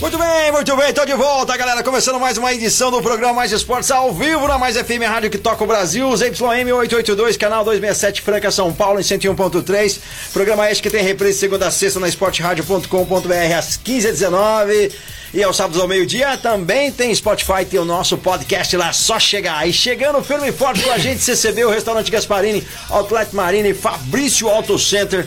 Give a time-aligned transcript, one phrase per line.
[0.00, 1.82] Muito bem, muito bem, tô de volta, galera.
[1.82, 5.36] Começando mais uma edição do programa Mais Esportes ao vivo na Mais FM Rádio que
[5.36, 9.98] toca o Brasil, ZYM 882, canal 267 Franca São Paulo em 101.3.
[10.32, 14.92] Programa este que tem reprise segunda a sexta na esportradio.com.br às 15h19
[15.34, 16.38] e aos sábados ao meio-dia.
[16.38, 19.68] Também tem Spotify, tem o nosso podcast lá, só chegar.
[19.68, 24.48] E chegando firme e forte com a gente, CCB, o Restaurante Gasparini, Outlet Marine, Fabrício
[24.48, 25.26] Auto Center,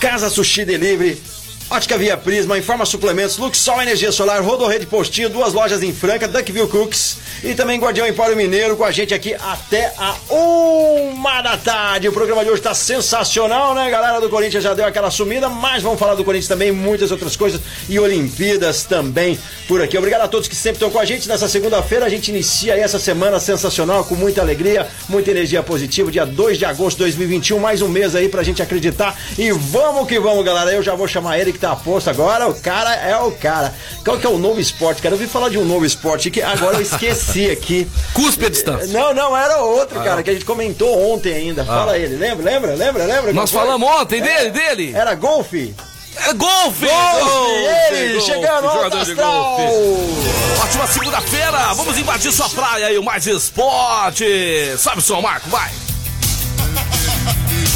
[0.00, 1.39] Casa Sushi Delivery.
[1.72, 6.66] Ótica Via Prisma, Informa Suplementos, Luxol Energia Solar, Rodorrede Postinho, duas lojas em Franca, Duckville
[6.66, 12.08] Cooks e também Guardião Empório Mineiro com a gente aqui até a uma da tarde.
[12.08, 13.88] O programa de hoje está sensacional, né?
[13.88, 17.36] Galera do Corinthians já deu aquela sumida, mas vamos falar do Corinthians também, muitas outras
[17.36, 19.96] coisas e Olimpíadas também por aqui.
[19.96, 21.28] Obrigado a todos que sempre estão com a gente.
[21.28, 26.10] Nessa segunda-feira a gente inicia essa semana sensacional com muita alegria, muita energia positiva.
[26.10, 29.16] Dia 2 de agosto de 2021, mais um mês aí pra gente acreditar.
[29.38, 30.72] E vamos que vamos, galera.
[30.72, 32.48] Eu já vou chamar que tá a posto agora.
[32.48, 33.74] O cara é o cara.
[34.04, 35.14] Qual que é o novo esporte, cara?
[35.14, 37.86] Eu ouvi falar de um novo esporte que agora eu esqueci aqui.
[38.12, 38.86] Cuspe a distância.
[38.98, 41.64] Não, não, era outro, cara, que a gente comentou ontem ainda.
[41.64, 43.32] Fala ele, lembra, lembra, lembra, lembra?
[43.32, 44.92] Nós falamos ontem dele, dele.
[44.94, 45.74] Era golfe?
[46.16, 46.86] É golfe!
[46.86, 47.94] Golfe!
[47.94, 49.56] Ele, golfe, chegando astral!
[49.56, 50.60] golfe.
[50.62, 54.24] Ótima segunda-feira, vamos invadir sua praia aí, o Mais Esporte.
[54.76, 55.70] Sobe o som, Marco, vai.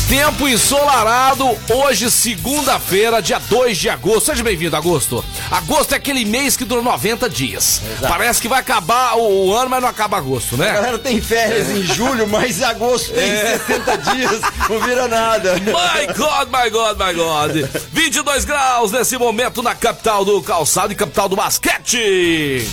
[0.09, 4.27] Tempo ensolarado, hoje segunda-feira, dia 2 de agosto.
[4.27, 5.25] Seja bem-vindo, agosto.
[5.51, 7.81] Agosto é aquele mês que dura 90 dias.
[8.07, 10.73] Parece que vai acabar o, o ano, mas não acaba agosto, A né?
[10.73, 13.59] galera tem férias em julho, mas agosto tem É.
[13.67, 15.55] 70 dias, não vira nada.
[15.55, 17.71] My God, my God, my God.
[17.91, 22.69] 22 graus nesse momento na capital do calçado e capital do basquete.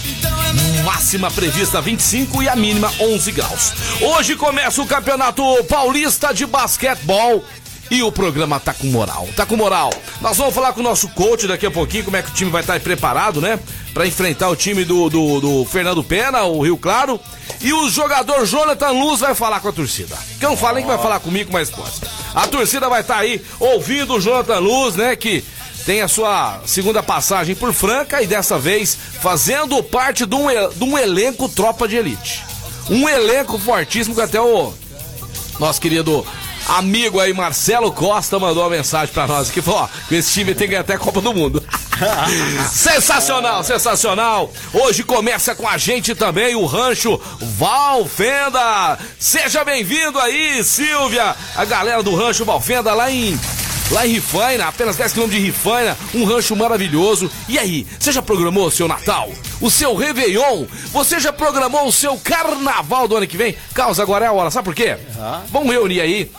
[0.83, 3.73] Máxima prevista 25 e a mínima 11 graus.
[4.01, 7.43] Hoje começa o Campeonato Paulista de Basquetebol.
[7.89, 9.91] E o programa tá com moral, tá com moral.
[10.21, 12.49] Nós vamos falar com o nosso coach daqui a pouquinho, como é que o time
[12.49, 13.59] vai estar preparado, né?
[13.93, 17.19] Pra enfrentar o time do, do, do Fernando Pena, o Rio Claro.
[17.59, 20.17] E o jogador Jonathan Luz vai falar com a torcida.
[20.39, 21.91] Que eu não falei que vai falar comigo, mas pode.
[22.33, 25.13] A torcida vai estar aí ouvindo o Jonathan Luz, né?
[25.17, 25.43] Que
[25.85, 30.83] tem a sua segunda passagem por Franca e dessa vez fazendo parte de um, de
[30.83, 32.43] um elenco tropa de elite.
[32.89, 34.73] Um elenco fortíssimo que até o
[35.59, 36.25] nosso querido
[36.67, 40.53] amigo aí, Marcelo Costa, mandou uma mensagem pra nós que falou: ó, que esse time
[40.53, 41.63] tem que ganhar até a Copa do Mundo.
[42.71, 44.51] sensacional, sensacional.
[44.73, 47.19] Hoje começa com a gente também o rancho
[47.57, 48.97] Valfenda.
[49.19, 53.39] Seja bem-vindo aí, Silvia, a galera do rancho Valfenda lá em.
[53.91, 57.29] Lá em Rifaina, apenas 10 km de Rifaina, um rancho maravilhoso.
[57.50, 59.29] E aí, você já programou o seu Natal?
[59.59, 60.66] O seu Réveillon?
[60.94, 63.53] Você já programou o seu Carnaval do ano que vem?
[63.74, 64.96] Carlos, agora é a hora, sabe por quê?
[65.52, 66.31] Vamos reunir aí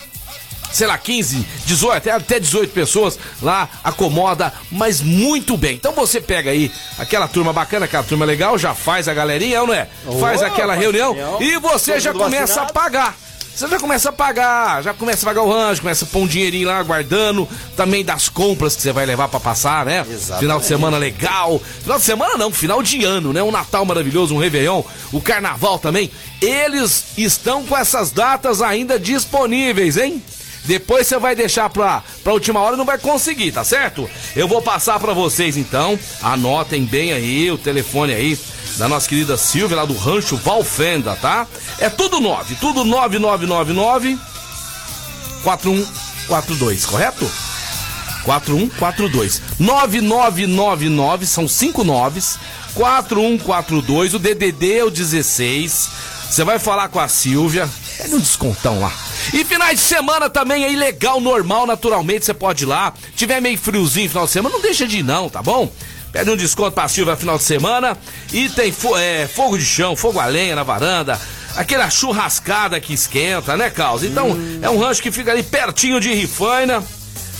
[0.72, 5.74] sei lá, 15, 18, até, até 18 pessoas lá, acomoda, mas muito bem.
[5.74, 9.74] Então você pega aí aquela turma bacana, aquela turma legal, já faz a galerinha, não
[9.74, 9.86] é?
[10.18, 11.42] Faz Opa, aquela reunião reunião.
[11.42, 12.70] e você já começa vacinado.
[12.70, 13.16] a pagar.
[13.54, 16.26] Você já começa a pagar, já começa a pagar o rancho, começa a pôr um
[16.26, 17.46] dinheirinho lá guardando,
[17.76, 20.00] também das compras que você vai levar pra passar, né?
[20.08, 20.40] Exatamente.
[20.40, 21.60] Final de semana legal.
[21.82, 23.42] Final de semana não, final de ano, né?
[23.42, 24.82] Um Natal maravilhoso, um Réveillon,
[25.12, 26.10] o Carnaval também.
[26.40, 30.22] Eles estão com essas datas ainda disponíveis, hein?
[30.64, 34.08] Depois você vai deixar pra, pra última hora e não vai conseguir, tá certo?
[34.36, 35.98] Eu vou passar pra vocês então.
[36.22, 38.38] Anotem bem aí o telefone aí
[38.76, 41.46] da nossa querida Silvia lá do Rancho Valfenda, tá?
[41.78, 44.18] É tudo 9, tudo 9999
[45.42, 47.30] 4142, correto?
[48.24, 52.38] 4142 9999 são cinco noves
[52.74, 55.90] 4142 o DDD é o 16
[56.30, 57.68] você vai falar com a Silvia
[58.00, 58.92] é um descontão lá
[59.32, 63.58] e finais de semana também aí legal normal naturalmente você pode ir lá tiver meio
[63.58, 65.70] friozinho final de semana não deixa de ir não tá bom
[66.12, 67.96] Pede um desconto pra Silvia final de semana.
[68.34, 71.18] E tem fo- é, fogo de chão, fogo a lenha na varanda.
[71.56, 74.02] Aquela churrascada que esquenta, né, Carlos?
[74.04, 76.84] Então, é um rancho que fica ali pertinho de Rifaina.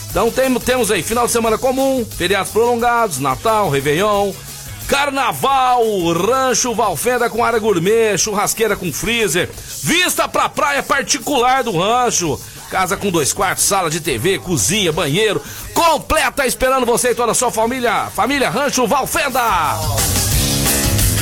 [0.09, 4.33] Então tem- temos aí final de semana comum, feriados prolongados, Natal, Réveillon,
[4.89, 5.83] Carnaval,
[6.13, 9.49] Rancho Valfenda com área gourmet, churrasqueira com freezer,
[9.83, 12.39] vista pra praia particular do rancho.
[12.71, 15.43] Casa com dois quartos, sala de TV, cozinha, banheiro,
[15.75, 18.07] completa esperando você e toda a sua família.
[18.15, 19.41] Família Rancho Valfenda.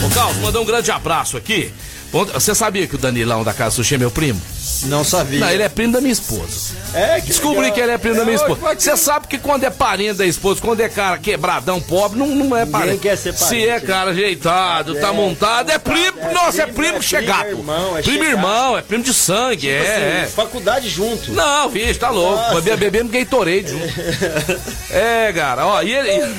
[0.04, 1.72] Ô Carlos, mandar um grande abraço aqui.
[2.12, 4.40] Você sabia que o Danilão da Casa Sushi é meu primo?
[4.84, 5.40] Não sabia.
[5.40, 6.74] Não, ele é primo da minha esposa.
[6.94, 7.74] É, que Descobri legal.
[7.74, 8.74] que ele é primo da minha É, esposa.
[8.78, 12.56] Você sabe que quando é parente da esposa, quando é cara quebradão, pobre, não, não
[12.56, 12.98] é parente.
[12.98, 13.80] quer ser Se parente, é né?
[13.80, 16.18] cara ajeitado, tá É, montado, é primo.
[16.20, 17.46] é nossa, é primo, é que primo, chegado.
[17.46, 18.30] é irmão, é primo chegado.
[18.38, 20.26] irmão, é primo de sangue, Tipo é, assim, é.
[20.34, 21.32] Faculdade junto.
[21.32, 22.60] Não, bicho, tá louco.
[22.62, 23.90] Bebendo Gatorade junto.
[24.90, 26.34] É, cara, ó, e ele.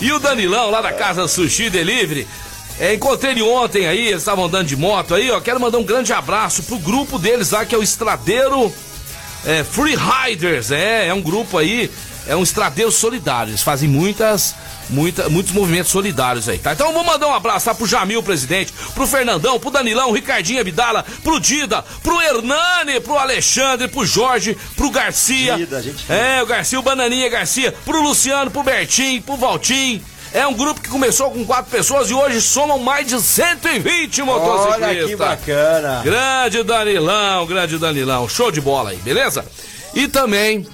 [0.00, 2.26] E o Danilão lá da Casa Sushi Delivery.
[2.80, 5.40] É, encontrei ele ontem aí, eles estavam andando de moto aí, ó.
[5.40, 8.72] Quero mandar um grande abraço pro grupo deles lá, que é o Estradeiro
[9.44, 10.70] é, Free Riders.
[10.70, 11.90] É, é um grupo aí,
[12.26, 13.50] é um estradeiro solidário.
[13.50, 14.54] Eles fazem muitas.
[14.90, 16.72] Muita, muitos movimentos solidários aí, tá?
[16.72, 20.60] Então eu vou mandar um abraço tá, pro Jamil, presidente, pro Fernandão, pro Danilão, Ricardinho
[20.60, 25.56] Abdala, pro Dida, pro Hernani, pro Alexandre, pro Jorge, pro Garcia.
[25.56, 30.02] Dida, gente é, o Garcia, o Bananinha Garcia, pro Luciano, pro Bertinho, pro Valtinho.
[30.34, 34.82] É um grupo que começou com quatro pessoas e hoje somam mais de 120 motociclistas.
[34.82, 36.00] Olha que bacana.
[36.02, 38.28] Grande Danilão, grande Danilão.
[38.28, 39.44] Show de bola aí, beleza?
[39.94, 40.66] E também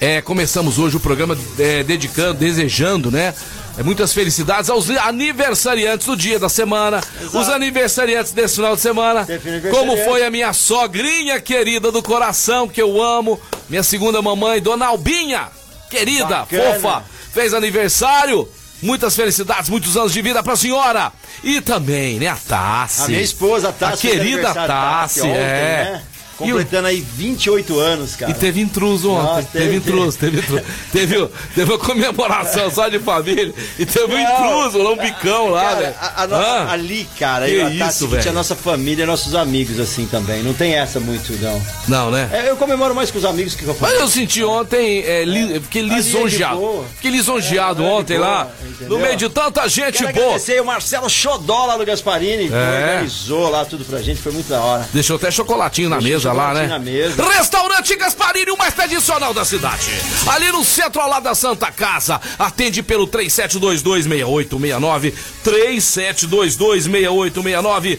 [0.00, 3.34] é, começamos hoje o programa é, dedicando, desejando, né?
[3.78, 7.02] é, muitas felicidades aos aniversariantes do dia da semana,
[7.32, 9.20] os aniversariantes desse final de semana.
[9.20, 9.68] Aniversariante.
[9.70, 14.86] Como foi a minha sogrinha querida do coração, que eu amo, minha segunda mamãe, Dona
[14.86, 15.48] Albinha,
[15.90, 16.74] querida, Bacana.
[16.74, 17.04] fofa,
[17.36, 18.48] fez aniversário.
[18.82, 21.12] Muitas felicidades, muitos anos de vida pra senhora.
[21.44, 23.02] E também, né, a Tassi.
[23.02, 24.06] A minha esposa, a Tassi.
[24.06, 25.90] A querida aniversário, Tassi, ontem, é.
[25.92, 26.02] né?
[26.36, 28.30] Completando aí 28 anos, cara.
[28.30, 29.22] E teve intruso ontem.
[29.26, 29.76] Nossa, teve, teve.
[29.76, 30.62] intruso, teve intruso.
[30.92, 33.52] Teve, teve uma comemoração só de família.
[33.78, 34.60] E teve um Não.
[34.62, 35.94] intruso, lá, um bicão lá, velho.
[36.00, 36.68] a- a no- Hã?
[36.70, 38.22] ali, cara, Que eu, a isso, velho.
[38.22, 40.42] tinha nossa família, nossos amigos, assim, também.
[40.42, 41.62] Não tem essa muito, não.
[41.88, 42.28] Não, né?
[42.32, 44.02] É, eu comemoro mais com os amigos que eu Mas faço.
[44.02, 46.84] eu senti ontem, é, li, fiquei Ali é lisonjeado.
[46.96, 48.88] Fiquei lisonjeado É, é ontem boa, lá, entendeu?
[48.98, 50.26] no meio de tanta gente Quero boa.
[50.26, 52.90] agradecer o Marcelo Xodola do Gasparini, que É.
[52.92, 54.88] organizou lá tudo pra gente, foi muito da hora.
[54.92, 56.78] Deixou até chocolatinho na Deixou lá, né?
[56.78, 57.22] mesa.
[57.28, 59.90] Restaurante Gasparini, o mais tradicional da cidade.
[60.28, 62.20] Ali no centro, ao lado da Santa Casa.
[62.38, 65.12] Atende pelo 37226869.
[65.44, 67.98] 37226869.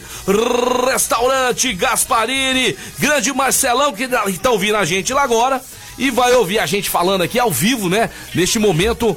[0.90, 2.76] Restaurante Gasparini.
[2.98, 5.60] Grande Marcelão, que tá ouvindo a gente lá agora.
[5.96, 8.10] E vai ouvir a gente falando aqui ao vivo, né?
[8.34, 9.16] Neste momento.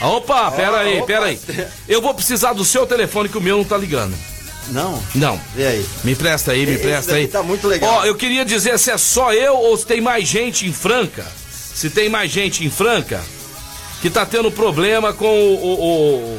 [0.00, 1.06] Opa, pera aí, opa.
[1.06, 1.38] pera aí.
[1.88, 4.16] Eu vou precisar do seu telefone que o meu não tá ligando.
[4.70, 5.02] Não?
[5.14, 5.40] Não.
[5.54, 5.86] Vê aí.
[6.04, 7.28] Me empresta aí, me Esse daqui aí.
[7.28, 7.90] tá muito legal.
[8.00, 11.26] Ó, eu queria dizer se é só eu ou se tem mais gente em Franca.
[11.74, 13.20] Se tem mais gente em Franca
[14.02, 15.80] que tá tendo problema com o, o-
[16.36, 16.38] o-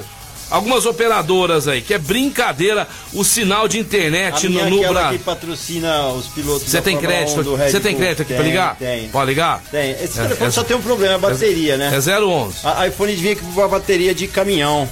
[0.49, 4.99] algumas operadoras aí, que é brincadeira o sinal de A internet no, minha no aquela
[5.01, 5.17] Brasil.
[5.19, 7.39] que patrocina os pilotos Você tem crédito?
[7.39, 8.75] 1 do Red Você tem crédito aqui pra Tem, ligar?
[8.77, 9.07] Tem.
[9.09, 9.61] Pode ligar?
[9.71, 9.91] Tem.
[9.91, 11.91] Esse É, telefone é- só tem um problema, a bateria, né?
[11.93, 12.55] É 011.
[12.63, 14.87] A iPhone vinha com a bateria de caminhão.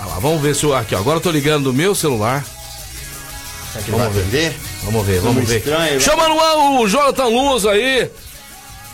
[0.00, 0.74] Ah lá, vamos ver se eu.
[0.74, 0.98] Aqui, ó.
[0.98, 2.44] Agora eu tô ligando do meu celular.
[3.76, 4.56] Será que Vamos vai ver.
[4.82, 5.58] Vamos ver, vamos ver.
[5.58, 6.00] estranho, né?
[6.00, 8.10] Chamando o o Jonathan Luz aí.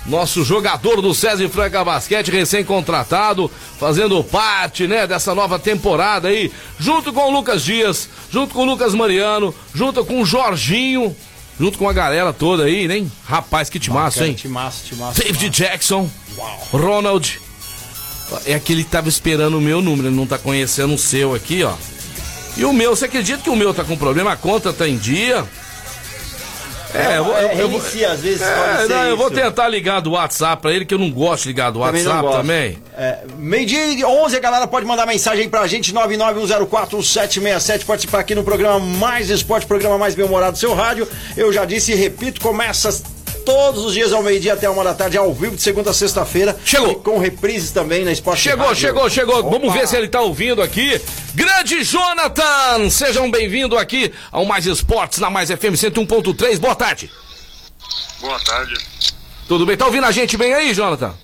[0.04, 3.48] Nosso jogador do César Franca Basquete, recém-contratado,
[3.78, 8.64] fazendo parte, né, dessa nova temporada aí, junto com o Lucas Dias, junto com o
[8.64, 11.14] Lucas Mariano, junto com o Jorginho,
[11.58, 13.06] junto com a galera toda aí, né?
[13.24, 14.34] Rapaz, que timaço, hein?
[14.34, 15.22] Timaço, timaço.
[15.22, 16.10] David Jackson,
[16.72, 17.40] Ronald.
[18.46, 21.62] É aquele que tava esperando o meu número, ele não tá conhecendo o seu aqui,
[21.62, 21.74] ó.
[22.56, 24.32] E o meu, você acredita que o meu tá com problema?
[24.32, 25.44] A conta tá em dia?
[26.94, 27.34] É, eu vou.
[27.34, 30.84] Eu- eu reinicia, às vezes É, não, eu vou tentar ligar do WhatsApp pra ele,
[30.84, 32.78] que eu não gosto de ligar do Também WhatsApp também.
[32.94, 38.44] É, Meio-dia e 11, a galera pode mandar mensagem pra gente, 991041767, participar aqui no
[38.44, 41.08] programa Mais Esporte, programa mais bem-humorado do seu rádio.
[41.34, 42.90] Eu já disse e repito, começa
[43.44, 46.56] todos os dias ao meio-dia até uma da tarde, ao vivo, de segunda a sexta-feira.
[46.64, 46.92] Chegou.
[46.92, 48.80] E com reprises também na Esporte Chegou, Rádio.
[48.80, 49.38] chegou, chegou.
[49.40, 49.50] Opa.
[49.50, 51.00] Vamos ver se ele tá ouvindo aqui.
[51.34, 52.88] Grande Jonathan!
[52.90, 56.58] Sejam bem-vindos aqui ao Mais Esportes na Mais FM 101.3.
[56.58, 57.10] Boa tarde.
[58.20, 58.74] Boa tarde.
[59.48, 59.76] Tudo bem?
[59.76, 61.14] Tá ouvindo a gente bem aí, Jonathan?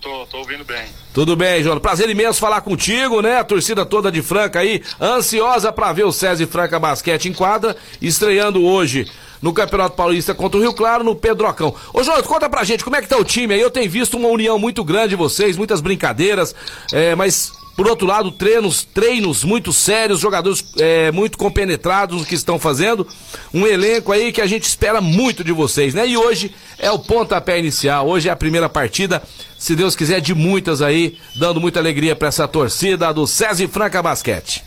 [0.00, 0.84] Tô, tô ouvindo bem.
[1.12, 1.80] Tudo bem, Jonathan.
[1.80, 3.38] Prazer imenso falar contigo, né?
[3.38, 7.76] A torcida toda de Franca aí, ansiosa pra ver o César Franca Basquete em quadra,
[8.00, 11.74] estreando hoje no Campeonato Paulista contra o Rio Claro, no Pedrocão.
[11.92, 13.60] Ô, Jonathan, conta pra gente como é que tá o time aí.
[13.60, 16.54] Eu tenho visto uma união muito grande de vocês, muitas brincadeiras,
[16.92, 22.34] é, mas por outro lado, treinos, treinos muito sérios, jogadores é, muito compenetrados no que
[22.34, 23.06] estão fazendo.
[23.54, 26.04] Um elenco aí que a gente espera muito de vocês, né?
[26.04, 29.22] E hoje é o pontapé inicial, hoje é a primeira partida,
[29.56, 34.02] se Deus quiser, de muitas aí, dando muita alegria pra essa torcida do César Franca
[34.02, 34.64] Basquete.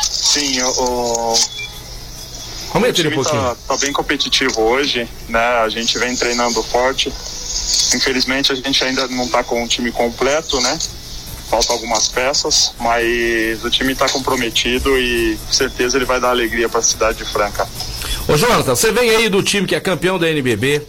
[0.00, 1.34] Sim, o,
[2.78, 3.42] o- ele um time pouquinho.
[3.42, 5.40] tá, tá bem competitivo hoje, né?
[5.64, 7.12] A gente vem treinando forte.
[7.94, 10.78] Infelizmente a gente ainda não tá com o time completo, né?
[11.50, 16.68] Faltam algumas peças, mas o time tá comprometido e com certeza ele vai dar alegria
[16.68, 17.66] para a cidade de Franca.
[18.28, 20.82] Ô Jonathan, você vem aí do time que é campeão da NBB.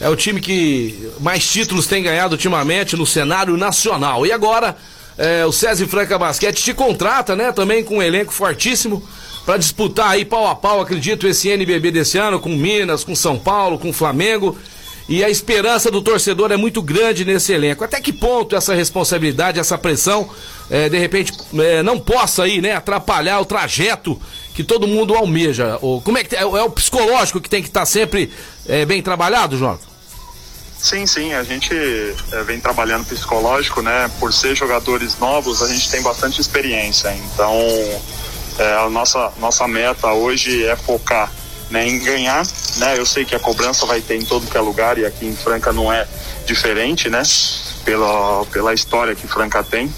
[0.00, 4.24] É o time que mais títulos tem ganhado ultimamente no cenário nacional.
[4.24, 4.76] E agora,
[5.18, 7.52] é, o César Franca Basquete te contrata, né?
[7.52, 9.06] Também com um elenco fortíssimo
[9.48, 13.38] para disputar aí pau a pau, acredito, esse NBB desse ano com Minas, com São
[13.38, 14.58] Paulo, com Flamengo.
[15.08, 17.82] E a esperança do torcedor é muito grande nesse elenco.
[17.82, 20.28] Até que ponto essa responsabilidade, essa pressão,
[20.68, 24.20] é, de repente, é, não possa aí, né, atrapalhar o trajeto
[24.52, 25.78] que todo mundo almeja?
[25.80, 28.30] Ou, como é que é, é o psicológico que tem que estar sempre
[28.66, 29.88] é, bem trabalhado, Jonathan?
[30.78, 31.74] Sim, sim, a gente
[32.44, 34.10] vem trabalhando psicológico, né?
[34.20, 37.16] Por ser jogadores novos, a gente tem bastante experiência.
[37.32, 37.50] Então,
[38.58, 41.32] é, a nossa, nossa meta hoje é focar
[41.70, 42.44] né, em ganhar,
[42.76, 42.98] né?
[42.98, 45.36] Eu sei que a cobrança vai ter em todo que é lugar e aqui em
[45.36, 46.06] Franca não é
[46.46, 47.22] diferente, né?
[47.84, 49.92] Pela, pela história que Franca tem,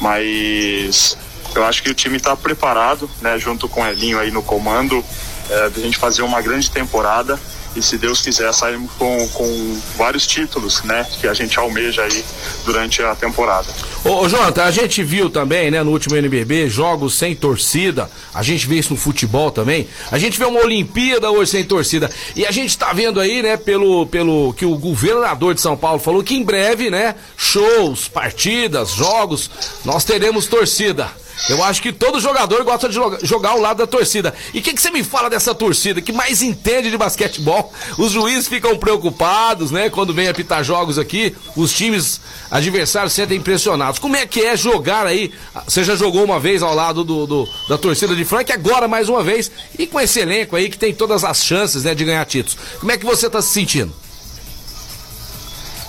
[0.00, 1.16] mas
[1.54, 3.38] eu acho que o time está preparado, né?
[3.38, 5.04] Junto com o Elinho aí no comando,
[5.50, 7.38] é, de a gente fazer uma grande temporada
[7.74, 12.24] e se Deus quiser sairmos com, com vários títulos, né, que a gente almeja aí
[12.64, 13.68] durante a temporada.
[14.04, 18.42] Ô, ô Jonathan, a gente viu também, né, no último NBB, jogos sem torcida, a
[18.42, 22.44] gente vê isso no futebol também, a gente vê uma Olimpíada hoje sem torcida, e
[22.46, 26.22] a gente tá vendo aí, né, pelo, pelo que o governador de São Paulo falou,
[26.22, 29.50] que em breve, né, shows, partidas, jogos,
[29.84, 31.21] nós teremos torcida.
[31.48, 34.34] Eu acho que todo jogador gosta de jogar ao lado da torcida.
[34.54, 37.72] E o que, que, você me fala dessa torcida que mais entende de basquetebol?
[37.98, 39.90] Os juízes ficam preocupados, né?
[39.90, 42.20] Quando vem apitar jogos aqui, os times
[42.50, 43.98] adversários sentem impressionados.
[43.98, 45.32] Como é que é jogar aí?
[45.66, 49.08] Você já jogou uma vez ao lado do, do da torcida de Frank, agora mais
[49.08, 52.24] uma vez, e com esse elenco aí que tem todas as chances né, de ganhar
[52.24, 52.58] títulos.
[52.78, 53.92] Como é que você está se sentindo?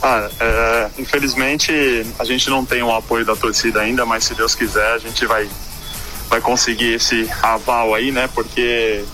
[0.06, 1.72] Ah, é, infelizmente
[2.20, 5.26] a gente não tem o apoio da torcida ainda, mas se Deus quiser a gente
[5.26, 5.50] vai,
[6.28, 8.30] vai conseguir esse aval aí, né?
[8.36, 9.06] Porque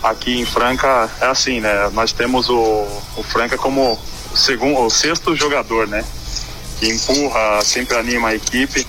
[0.00, 1.90] aqui em Franca é assim, né?
[1.92, 2.86] Nós temos o,
[3.16, 3.98] o Franca como
[4.32, 6.04] o segundo, o sexto jogador, né?
[6.78, 8.86] Que empurra, sempre anima a equipe.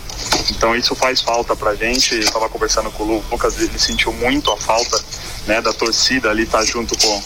[0.52, 2.14] Então isso faz falta pra gente.
[2.14, 5.04] Eu tava conversando com o Lucas, ele sentiu muito a falta
[5.48, 7.24] né, da torcida ali tá junto com,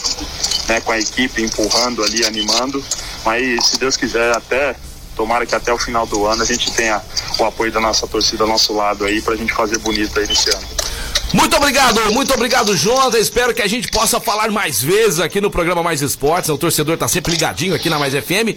[0.68, 2.84] né, com a equipe, empurrando ali, animando.
[3.24, 4.76] Mas se Deus quiser, até
[5.16, 7.02] tomara que até o final do ano a gente tenha
[7.38, 10.48] o apoio da nossa torcida ao nosso lado aí pra gente fazer bonito aí nesse
[10.50, 10.66] ano.
[11.34, 13.18] Muito obrigado, muito obrigado, Jonathan.
[13.18, 16.48] Espero que a gente possa falar mais vezes aqui no programa Mais Esportes.
[16.48, 18.56] O torcedor tá sempre ligadinho aqui na Mais FM.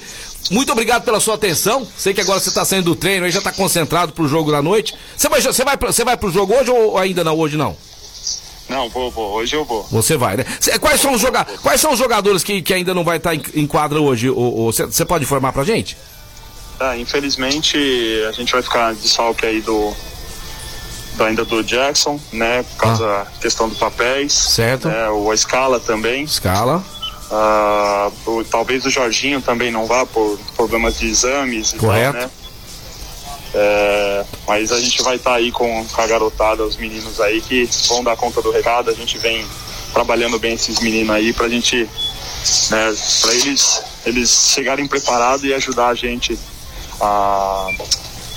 [0.49, 1.85] Muito obrigado pela sua atenção.
[1.97, 4.61] Sei que agora você está saindo do treino e já está concentrado pro jogo da
[4.61, 4.95] noite.
[5.17, 7.37] Você vai, você vai, você vai pro jogo hoje ou ainda não?
[7.37, 7.75] Hoje não?
[8.71, 9.33] Não, vou, vou.
[9.33, 9.83] Hoje eu vou.
[9.91, 10.45] Você vai, né?
[10.59, 13.31] Cê, quais, são os joga quais são os jogadores que, que ainda não vai estar
[13.31, 14.29] tá em, em quadra hoje?
[14.29, 15.97] Você pode informar pra gente?
[16.79, 17.77] Ah, infelizmente
[18.27, 19.93] a gente vai ficar de salque aí do,
[21.19, 22.63] ainda do Jackson, né?
[22.63, 23.23] Por causa ah.
[23.25, 24.31] da questão do papéis.
[24.31, 24.87] Certo.
[24.87, 26.23] Né, o Escala também.
[26.23, 26.81] Escala.
[27.29, 31.73] Ah, o, talvez o Jorginho também não vá por problemas de exames.
[31.73, 32.13] Correto.
[32.13, 32.29] Tal, né?
[33.53, 37.41] É, mas a gente vai estar tá aí com, com a garotada, os meninos aí
[37.41, 38.89] que vão dar conta do recado.
[38.89, 39.45] A gente vem
[39.93, 41.89] trabalhando bem esses meninos aí pra gente,
[42.69, 46.37] né, pra eles, eles chegarem preparados e ajudar a gente
[46.99, 47.67] a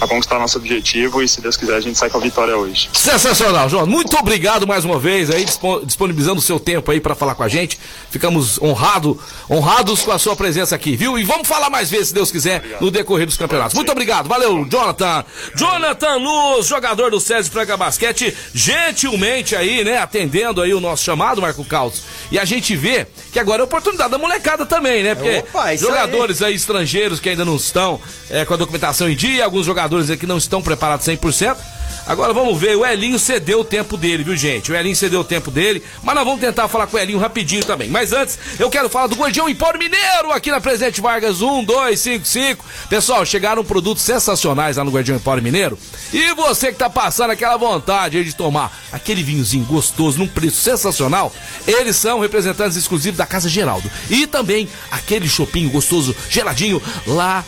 [0.04, 2.88] a conquistar nosso objetivo e se Deus quiser a gente sai com a vitória hoje.
[2.92, 3.86] Sensacional, João.
[3.86, 5.44] Muito obrigado mais uma vez aí
[5.84, 7.78] disponibilizando o seu tempo aí para falar com a gente.
[8.10, 9.20] Ficamos honrado,
[9.50, 11.18] honrados com a sua presença aqui, viu?
[11.18, 12.80] E vamos falar mais vezes, se Deus quiser, obrigado.
[12.80, 13.74] no decorrer dos campeonatos.
[13.74, 14.28] Muito obrigado.
[14.28, 15.24] Valeu, Jonathan.
[15.56, 21.40] Jonathan Luz, jogador do César Franca Basquete, gentilmente aí, né, atendendo aí o nosso chamado,
[21.40, 22.02] Marco Caos.
[22.30, 25.14] E a gente vê que agora é oportunidade da molecada também, né?
[25.14, 26.50] Porque Opa, jogadores aí.
[26.50, 26.54] aí.
[26.54, 30.26] estrangeiros que ainda não estão é, com a documentação em dia, alguns jogadores jogadores aqui
[30.26, 31.56] não estão preparados 100%.
[32.06, 34.70] Agora vamos ver, o Elinho cedeu o tempo dele, viu gente?
[34.70, 37.64] O Elinho cedeu o tempo dele, mas nós vamos tentar falar com o Elinho rapidinho
[37.64, 37.88] também.
[37.88, 42.62] Mas antes, eu quero falar do Gordinho Empório Mineiro aqui na Presidente Vargas 1255.
[42.90, 45.78] Pessoal, chegaram produtos sensacionais lá no Gordinho Empório Mineiro.
[46.12, 50.60] E você que tá passando aquela vontade aí de tomar aquele vinhozinho gostoso num preço
[50.60, 51.32] sensacional,
[51.66, 53.90] eles são representantes exclusivos da Casa Geraldo.
[54.10, 57.42] E também aquele chopinho gostoso, geladinho lá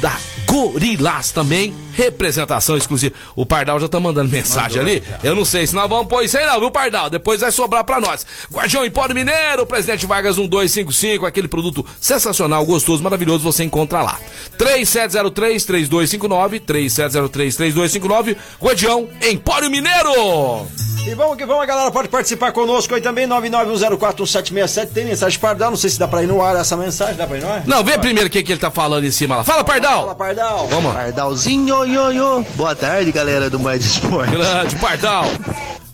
[0.00, 3.14] da Gorilas também, representação exclusiva.
[3.36, 5.02] O Pardal já tá mandando mensagem Mandou, ali.
[5.06, 5.18] Já.
[5.22, 7.10] Eu não sei se nós vamos pôr isso aí não, viu, Pardal?
[7.10, 8.24] Depois vai sobrar pra nós.
[8.50, 14.18] Guardião Empório Mineiro, Presidente Vargas 1255, aquele produto sensacional, gostoso, maravilhoso, você encontra lá.
[14.58, 20.66] 3703-3259, 3703-3259, Guardião Empório Mineiro!
[21.08, 24.88] E vamos que vamos, a galera pode participar conosco aí também, 991041767.
[24.92, 27.38] Tem mensagem Pardal, não sei se dá pra ir no ar essa mensagem, dá pra
[27.38, 27.62] ir no ar?
[27.66, 29.44] Não, vê primeiro o que, que ele tá falando em cima lá.
[29.44, 30.00] Fala, Pardal!
[30.02, 30.66] Fala, Pardal.
[30.68, 31.00] Vamos lá.
[31.00, 32.44] Pardalzinho, yo, yo.
[32.56, 34.32] Boa tarde, galera do Mais Esporte.
[34.32, 35.24] Grande, Pardal.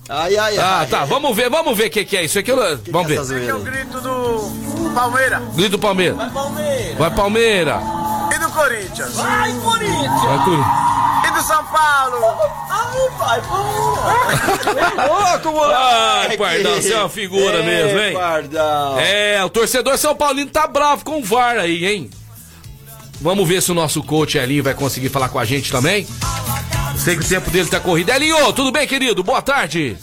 [0.09, 0.83] Ai, ai, ai.
[0.83, 2.51] Ah, tá, vamos ver, vamos ver o que, que é isso aqui.
[2.91, 3.15] Vamos ver.
[3.15, 3.63] essa zoeira aí?
[3.63, 6.33] grito do Palmeiras Grito do Palmeiras.
[6.33, 7.81] Palmeiras Vai, Palmeira.
[8.35, 10.23] e do Corinthians Vai, Corinthians!
[10.23, 10.94] Vai, Curi.
[11.27, 12.19] E do São Paulo.
[12.71, 13.57] Ai, pai, pô!
[15.13, 15.81] louco, moleque!
[15.81, 18.15] Ai, Pardal, você é uma figura mesmo, hein?
[18.15, 18.99] Pardal.
[18.99, 22.11] É, o torcedor São Paulino tá bravo com o VAR aí, hein?
[23.21, 26.07] Vamos ver se o nosso coach Elinho vai conseguir falar com a gente também.
[26.99, 28.11] Sei que o tempo dele tá corrido.
[28.11, 29.23] Elinho, tudo bem, querido?
[29.23, 29.97] Boa tarde.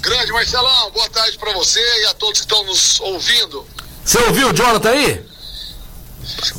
[0.00, 3.64] Grande Marcelão, boa tarde pra você e a todos que estão nos ouvindo.
[4.04, 5.31] Você ouviu o Jonathan aí?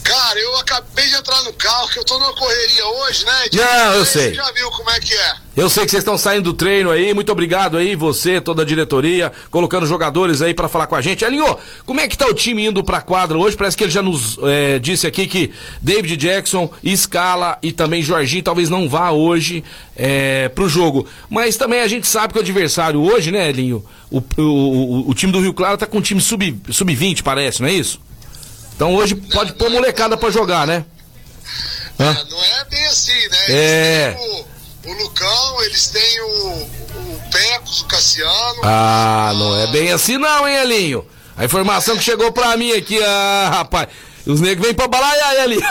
[0.03, 3.49] Cara, eu acabei de entrar no carro, que eu tô numa correria hoje, né?
[3.49, 4.33] De- Não, eu Você sei.
[4.33, 5.33] já viu como é que é.
[5.55, 7.13] Eu sei que vocês estão saindo do treino aí.
[7.13, 11.23] Muito obrigado aí, você, toda a diretoria, colocando jogadores aí pra falar com a gente.
[11.23, 13.55] Elinho, como é que tá o time indo pra quadra hoje?
[13.55, 18.41] Parece que ele já nos eh, disse aqui que David Jackson, Scala e também Jorginho
[18.43, 19.63] talvez não vá hoje
[19.95, 21.05] eh, pro jogo.
[21.29, 23.85] Mas também a gente sabe que o adversário hoje, né, Elinho?
[24.09, 27.61] O, o, o, o time do Rio Claro tá com um time sub- sub-20, parece,
[27.61, 27.99] não é isso?
[28.75, 30.85] Então hoje pode pôr molecada pra jogar, né?
[31.99, 33.37] Ah, Não é bem assim, né?
[33.49, 34.07] É.
[34.07, 36.49] Eles têm o, o Lucão, eles têm o,
[36.97, 38.61] o Pecos, o Cassiano.
[38.63, 41.07] Ah, não é bem assim não, hein, Elinho?
[41.37, 43.87] A informação que chegou pra mim aqui, ah, rapaz.
[44.25, 45.55] Os negros vêm pra balaiar ali.
[45.57, 45.61] Você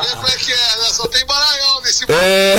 [0.00, 0.84] vê como é que é, né?
[0.92, 2.56] Só tem baranhão nesse É.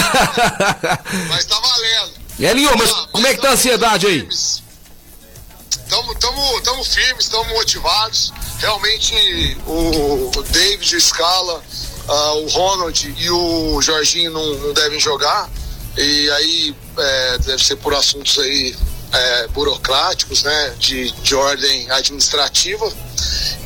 [1.30, 2.12] mas tá valendo.
[2.40, 4.28] Elinho, mas Ah, como é que tá a ansiedade aí?
[4.30, 8.34] Estamos tamo, tamo firmes, estamos motivados.
[8.64, 11.62] Realmente o David, o Scala,
[12.08, 15.50] ah, o Ronald e o Jorginho não, não devem jogar.
[15.98, 18.74] E aí é, deve ser por assuntos aí
[19.12, 20.76] é, burocráticos, né?
[20.80, 22.90] De, de ordem administrativa.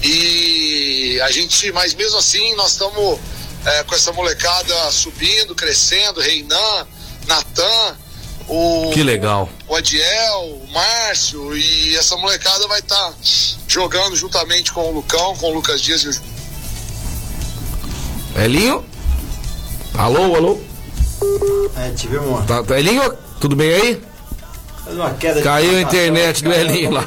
[0.02, 3.20] E a gente, mas mesmo assim, nós estamos
[3.68, 6.88] é, com essa molecada subindo, crescendo, Reinan,
[7.28, 7.98] Natan,
[8.48, 9.48] o Que legal.
[9.68, 13.14] O Adiel, o Márcio e essa molecada vai estar
[13.68, 16.22] jogando juntamente com o Lucão, com o Lucas Dias e o
[18.40, 18.86] Elinho?
[19.96, 20.60] Alô, alô?
[21.76, 24.02] É, tive uma, Tá, tá- Elinho, tudo bem aí?
[24.94, 27.06] Uma queda de Caiu a internet do Elinho lá.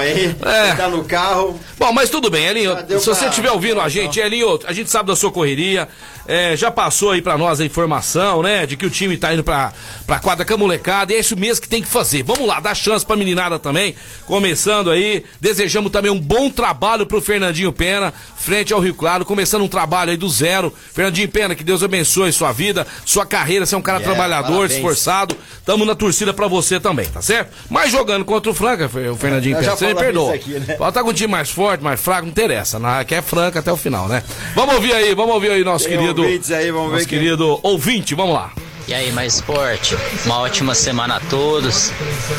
[0.00, 0.74] aí, É.
[0.74, 1.58] tá no carro.
[1.78, 2.76] Bom, mas tudo bem, Elinho.
[3.00, 5.88] Se você estiver ouvindo a gente, Elinho, a gente sabe da sua correria.
[6.26, 8.66] é, já passou aí pra nós a informação, né?
[8.66, 9.72] De que o time tá indo pra,
[10.06, 11.12] pra quadra com a molecada.
[11.12, 12.22] E é isso mesmo que tem que fazer.
[12.22, 13.94] Vamos lá, dá chance pra meninada também.
[14.26, 15.24] Começando aí.
[15.40, 19.24] Desejamos também um bom trabalho pro Fernandinho Pena, frente ao Rio Claro.
[19.24, 20.72] Começando um trabalho aí do zero.
[20.92, 23.64] Fernandinho Pena, que Deus abençoe sua vida, sua carreira.
[23.64, 24.72] Você é um cara Yeah, trabalhador, parabéns.
[24.76, 25.36] esforçado.
[25.64, 27.50] Tamo na torcida pra você também, tá certo?
[27.70, 30.34] Mas jogando contra o Franca, o Fernandinho já você me perdoa.
[30.34, 30.74] aqui, né?
[30.74, 32.78] Estar com um time mais forte, mais fraco, não interessa.
[32.78, 34.22] Na, que é franca até o final, né?
[34.54, 36.22] Vamos ouvir aí, vamos ouvir aí nosso Tem querido.
[36.52, 38.52] aí, vamos ver nosso quem- querido ouvinte, vamos lá.
[38.88, 41.92] E aí, mais esporte, uma ótima semana a todos.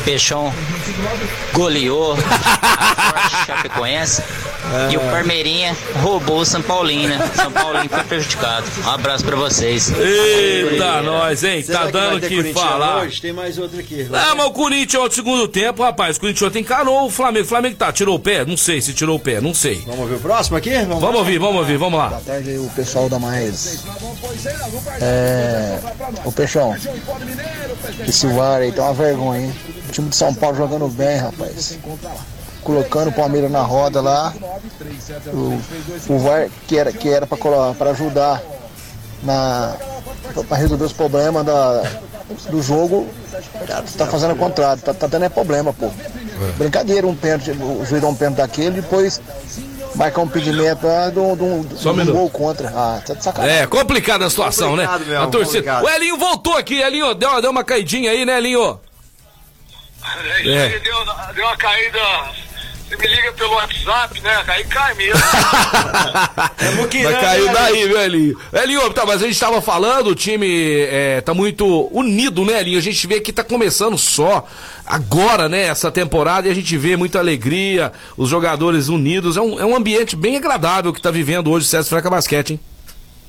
[0.04, 0.52] Peixão
[1.52, 4.20] goleou, Forte Chapecoense.
[4.90, 7.08] E o Parmeirinha roubou o São Paulino.
[7.08, 7.30] né?
[7.34, 8.66] São Paulino foi prejudicado.
[8.84, 9.90] Um abraço pra vocês.
[9.96, 11.62] Eita, nós, hein?
[11.62, 13.02] Será tá que vai dando que corintiano falar.
[13.02, 13.20] Hoje?
[13.20, 14.08] Tem mais outro aqui.
[14.12, 17.44] Ah, mas o Corinthians ontem, segundo tempo, rapaz, o Corinthians ontem encarou o Flamengo.
[17.46, 18.44] O Flamengo tá, tirou o pé?
[18.44, 19.82] Não sei se tirou o pé, não sei.
[19.86, 20.70] Vamos ouvir o próximo aqui?
[20.84, 22.08] Vamos ouvir, vamos ouvir, vamos lá.
[22.08, 23.84] Boa tarde, o pessoal da Mais.
[25.00, 25.78] É,
[26.24, 26.74] o Peixão,
[28.08, 29.54] esse VAR aí tá uma vergonha, hein?
[29.86, 31.78] O time de São Paulo jogando bem, rapaz.
[32.64, 34.32] Colocando o Palmeiras na roda lá.
[35.34, 35.60] O,
[36.14, 37.36] o VAR que era, que era pra,
[37.76, 38.40] pra ajudar
[39.22, 39.76] na,
[40.48, 41.82] pra resolver os problemas da,
[42.48, 43.06] do jogo,
[43.98, 45.90] tá, fazendo o contrário, tá, tá dando é problema, pô.
[46.56, 49.20] Brincadeira, um pênalti, o juiz dá um pênalti daquele, depois
[49.94, 52.68] marcar um impedimento ah, de um, de um- Só um um gol contra.
[52.68, 53.58] Ah, tá de sacanagem.
[53.58, 55.06] É, complicada a situação, Complicado né?
[55.06, 55.58] mesmo, a torcida.
[55.58, 55.84] complicado.
[55.84, 58.80] O Elinho voltou aqui, Elinho, deu, uma- deu uma caidinha aí, né, Elinho?
[60.44, 60.78] É.
[60.78, 61.98] Deu, deu uma caída.
[62.90, 64.44] Você me liga pelo WhatsApp, né?
[64.48, 65.20] Aí cai mesmo.
[67.04, 68.40] Vai cair daí, viu, Elinho?
[68.52, 72.78] Elinho, tá, mas a gente tava falando, o time é, tá muito unido, né, Elinho?
[72.78, 74.44] A gente vê que tá começando só
[74.84, 79.36] agora, né, essa temporada, e a gente vê muita alegria, os jogadores unidos.
[79.36, 82.54] É um, é um ambiente bem agradável que tá vivendo hoje o César Franca Basquete,
[82.54, 82.60] hein?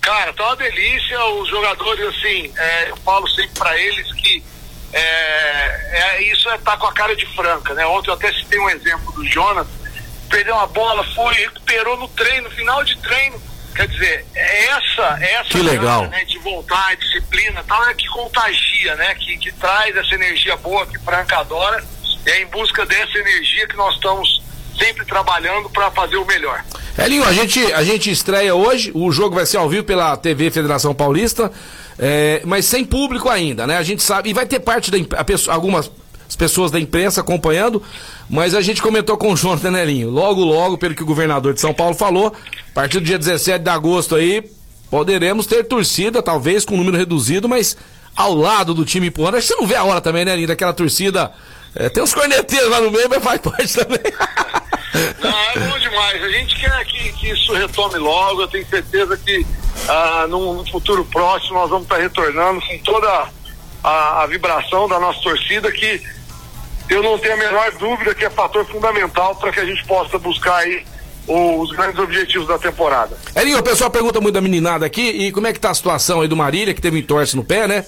[0.02, 1.24] Cara, tá uma delícia.
[1.36, 4.43] Os jogadores, assim, é, eu falo sempre pra eles que
[4.93, 7.86] é, é, isso é estar com a cara de franca, né?
[7.86, 9.67] Ontem eu até citei um exemplo do Jonas,
[10.30, 13.41] perdeu uma bola, foi, recuperou no treino, no final de treino,
[13.75, 16.08] Quer dizer, é essa, é essa Que legal.
[16.08, 19.15] né, de vontade, disciplina tal, é que contagia, né?
[19.15, 21.84] Que, que traz essa energia boa que Franca adora.
[22.25, 24.43] É em busca dessa energia que nós estamos
[24.77, 26.63] sempre trabalhando para fazer o melhor.
[26.97, 30.51] Elinho, a gente, a gente estreia hoje, o jogo vai ser ao vivo pela TV
[30.51, 31.51] Federação Paulista,
[31.99, 33.77] é, mas sem público ainda, né?
[33.77, 35.89] A gente sabe, e vai ter parte da pessoa- algumas
[36.38, 37.84] pessoas da imprensa acompanhando,
[38.30, 41.54] mas a gente comentou com o Jonathan né, Elinho, logo, logo, pelo que o governador
[41.54, 42.27] de São Paulo falou,
[42.71, 44.41] a partir do dia 17 de agosto aí,
[44.89, 47.75] poderemos ter torcida, talvez com um número reduzido, mas
[48.15, 49.36] ao lado do time empurrando.
[49.36, 51.32] Acho que você não vê a hora também, né, daquela torcida.
[51.75, 53.99] é, tem uns corneteiros lá no meio, mas faz parte também.
[55.21, 56.21] Não, é bom demais.
[56.21, 58.41] A gente quer que, que isso retome logo.
[58.41, 59.45] Eu tenho certeza que
[59.88, 63.28] ah, num, num futuro próximo nós vamos estar retornando com toda
[63.84, 66.02] a, a vibração da nossa torcida, que
[66.90, 70.18] eu não tenho a menor dúvida que é fator fundamental para que a gente possa
[70.20, 70.84] buscar aí
[71.28, 73.16] os grandes objetivos da temporada.
[73.36, 76.22] Elinho, o pessoal pergunta muito da meninada aqui, e como é que tá a situação
[76.22, 77.86] aí do Marília, que teve um entorse no pé, né?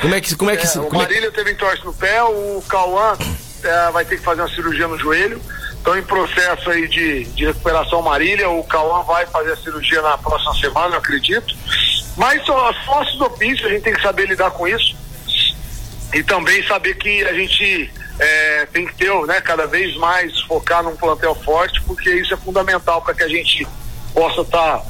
[0.00, 2.62] Como é que, como é que, É, o é Marília teve entorse no pé, o
[2.68, 3.16] Cauã
[3.62, 5.40] é, vai ter que fazer uma cirurgia no joelho.
[5.88, 8.50] Estão em processo aí de, de recuperação Marília.
[8.50, 11.56] O Cauã vai fazer a cirurgia na próxima semana, eu acredito.
[12.14, 14.94] Mas só as nossos ofícios, a gente tem que saber lidar com isso.
[16.12, 20.82] E também saber que a gente é, tem que ter, né, cada vez mais focar
[20.82, 23.66] num plantel forte, porque isso é fundamental para que a gente
[24.12, 24.84] possa estar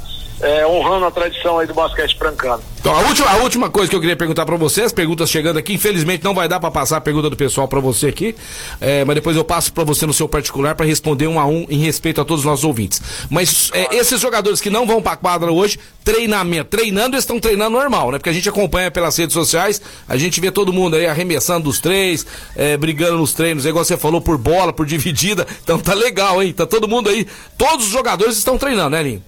[0.67, 2.63] honrando a tradição aí do basquete francano.
[2.81, 5.59] Então, a última, a última coisa que eu queria perguntar pra você, as perguntas chegando
[5.59, 8.37] aqui, infelizmente não vai dar pra passar a pergunta do pessoal pra você aqui,
[8.81, 11.67] é, mas depois eu passo pra você no seu particular pra responder um a um
[11.69, 13.03] em respeito a todos os nossos ouvintes.
[13.29, 17.77] Mas é, esses jogadores que não vão pra quadra hoje, treinamento, treinando, eles estão treinando
[17.77, 18.19] normal, né?
[18.19, 21.81] Porque a gente acompanha pelas redes sociais, a gente vê todo mundo aí arremessando dos
[21.81, 22.25] três,
[22.55, 26.41] é, brigando nos treinos, é igual você falou, por bola, por dividida, então tá legal,
[26.43, 26.53] hein?
[26.53, 29.23] Tá todo mundo aí, todos os jogadores estão treinando, né, Linho?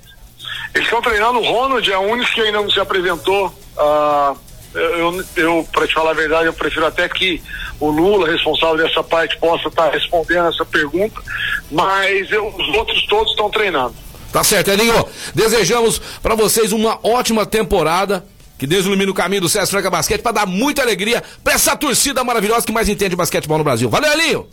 [0.74, 3.52] Eles estão treinando o Ronald, é o único que ainda não se apresentou.
[3.76, 4.34] Ah,
[4.74, 7.42] eu, eu para te falar a verdade, eu prefiro até que
[7.80, 11.20] o Lula, responsável dessa parte, possa estar respondendo essa pergunta,
[11.70, 13.94] mas eu- os outros todos estão treinando.
[14.32, 15.04] Tá certo, Elinho.
[15.34, 18.24] Desejamos pra vocês uma ótima temporada.
[18.56, 21.74] Que Deus ilumine o caminho do César Franca Basquete pra dar muita alegria pra essa
[21.74, 23.88] torcida maravilhosa que mais entende basquetebol no Brasil.
[23.88, 24.46] Valeu, Elinho!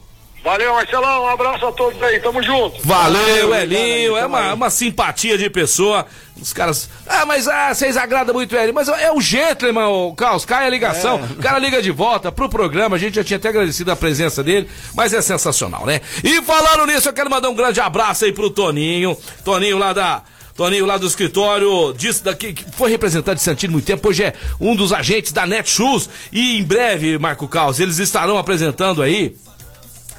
[0.43, 2.81] Valeu, Marcelão, um abraço a todos aí, tamo junto.
[2.81, 4.15] Valeu, Elinho.
[4.15, 6.05] É uma, uma simpatia de pessoa.
[6.41, 6.89] Os caras.
[7.07, 8.71] Ah, mas ah, vocês agradam muito ele.
[8.71, 10.45] Mas é o gentleman, o Carlos.
[10.45, 11.21] Cai a ligação.
[11.31, 12.95] O cara liga de volta pro programa.
[12.95, 14.69] A gente já tinha até agradecido a presença dele.
[14.95, 15.99] Mas é sensacional, né?
[16.23, 19.17] E falando nisso, eu quero mandar um grande abraço aí pro Toninho.
[19.43, 20.21] Toninho lá da.
[20.55, 24.33] Toninho lá do escritório, disse daqui, que foi representante de Santino muito tempo, hoje é
[24.59, 26.09] um dos agentes da Netshoes.
[26.31, 29.35] E em breve, Marco Caos, eles estarão apresentando aí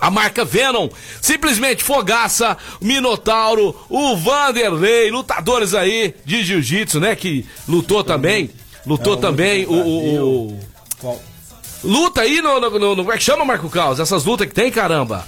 [0.01, 0.89] a marca Venom,
[1.21, 7.15] simplesmente Fogaça, Minotauro, o Vanderlei, lutadores aí de jiu-jitsu, né?
[7.17, 8.51] Que lutou também.
[8.87, 9.73] Lutou também o.
[9.73, 10.61] o- o-
[11.01, 11.21] Qual?
[11.85, 14.01] Luta aí no, no, no- no- Como é que chama, Marco Caos?
[14.01, 15.25] Essas lutas que tem, caramba.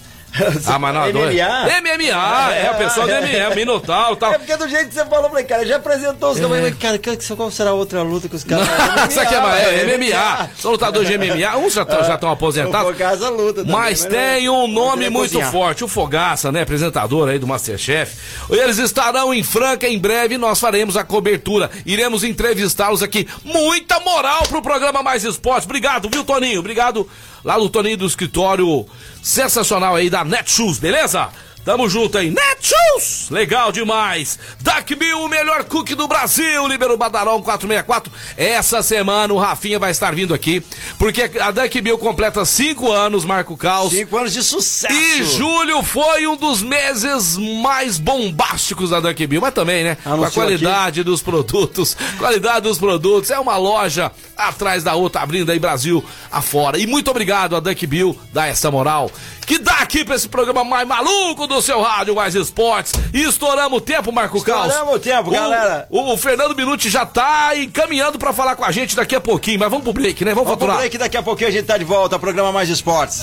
[0.66, 1.80] Ah, mas não, não é- MMA?
[1.80, 4.32] MMA, é, o pessoal do MMA, Minotauro e tal.
[4.34, 6.74] É porque do jeito que você falou, eu falei, cara, já apresentou os caras, mas,
[6.78, 8.66] cara, que- qual será a outra luta que os caras.
[9.10, 10.50] Isso aqui é, mais- é MMA.
[10.58, 11.56] São lutadores de MMA.
[11.56, 12.90] Uns já estão já estão aposentados.
[12.90, 15.50] O Fogaça luta também, Mas mas tem não- um nome é muito cozinhar.
[15.52, 16.62] forte, o Fogaça, né?
[16.62, 18.16] Apresentador aí do Masterchef.
[18.50, 21.70] Eles estarão em Franca em breve e nós faremos a cobertura.
[21.84, 23.28] Iremos entrevistá-los aqui.
[23.44, 25.64] Muita moral pro programa Mais Esportes.
[25.64, 26.58] Obrigado, viu, Toninho?
[26.58, 27.08] Obrigado
[27.44, 28.84] lá do Toninho do escritório
[29.22, 31.28] sensacional aí da Netshoes, beleza?
[31.64, 32.30] Tamo junto aí.
[32.30, 33.28] Netshoes!
[33.30, 34.38] Legal demais.
[34.60, 36.66] Duck Bill, o melhor cookie do Brasil.
[36.66, 38.12] Libero Badarão 464.
[38.36, 40.62] Essa semana o Rafinha vai estar vindo aqui.
[40.98, 43.92] Porque a Duck Bill completa 5 anos, Marco Caos.
[43.92, 44.94] Cinco anos de sucesso.
[44.94, 49.96] E julho foi um dos meses mais bombásticos da Duck Bill, mas também, né?
[50.02, 55.20] Com a Anunciou qualidade dos produtos, qualidade dos produtos, é uma loja atrás da outra,
[55.20, 56.78] abrindo aí Brasil afora.
[56.78, 59.10] E muito obrigado a Duck Bill, dá essa moral,
[59.46, 62.92] que dá aqui pra esse programa mais maluco do seu rádio, mais esportes.
[63.12, 64.68] E estouramos o tempo, Marco Caos.
[64.68, 65.86] Estouramos o tempo, galera.
[65.90, 69.58] O, o Fernando Minuti já tá encaminhando pra falar com a gente daqui a pouquinho,
[69.58, 70.32] mas vamos pro break, né?
[70.32, 70.78] Vamos, Vamos pro faturar.
[70.78, 73.22] break, daqui a pouquinho a gente tá de volta, programa Mais Esportes.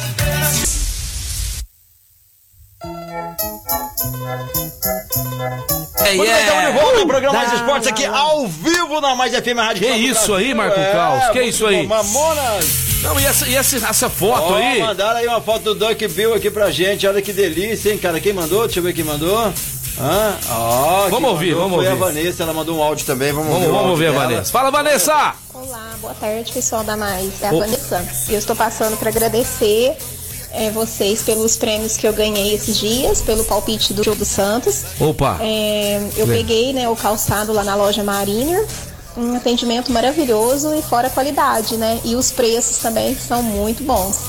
[5.99, 6.81] É, Muito bem, estamos de yeah.
[6.81, 10.53] volta ao programa Mais Esportes aqui ao vivo na Mais FM Rádio Que isso aí.
[10.53, 11.29] Marco É, Caos?
[11.31, 11.87] Que isso aí?
[11.87, 12.65] Mamonas.
[13.03, 14.81] Não, e essa, e essa, essa foto Ó, aí?
[14.81, 17.07] mandaram aí uma foto do Duck Bill aqui pra gente.
[17.07, 18.19] Olha que delícia, hein, cara?
[18.19, 18.65] Quem mandou?
[18.65, 19.37] Deixa eu ver quem mandou.
[19.99, 20.35] Hã?
[21.09, 22.03] Vamos ouvir, mandou vamos foi ouvir.
[22.03, 23.31] a Vanessa, ela mandou um áudio também.
[23.31, 24.23] Vamos, Vamos, ouvir vamos ver a dela.
[24.25, 24.51] Vanessa.
[24.51, 25.33] Fala, Vanessa!
[25.53, 27.41] Olá, boa tarde, pessoal da Mais.
[27.41, 27.59] É a Ô.
[27.59, 28.05] Vanessa.
[28.29, 29.95] E eu estou passando para agradecer
[30.51, 34.83] é, vocês pelos prêmios que eu ganhei esses dias, pelo palpite do jogo Santos.
[34.99, 35.37] Opa!
[35.41, 36.37] É, eu Lê.
[36.37, 38.65] peguei né, o calçado lá na loja Mariner,
[39.15, 41.99] um atendimento maravilhoso e fora qualidade, né?
[42.03, 44.19] E os preços também são muito bons.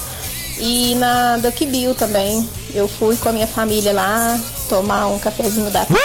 [0.59, 5.71] E na Duck Bill também, eu fui com a minha família lá tomar um cafezinho
[5.71, 6.03] da tarde.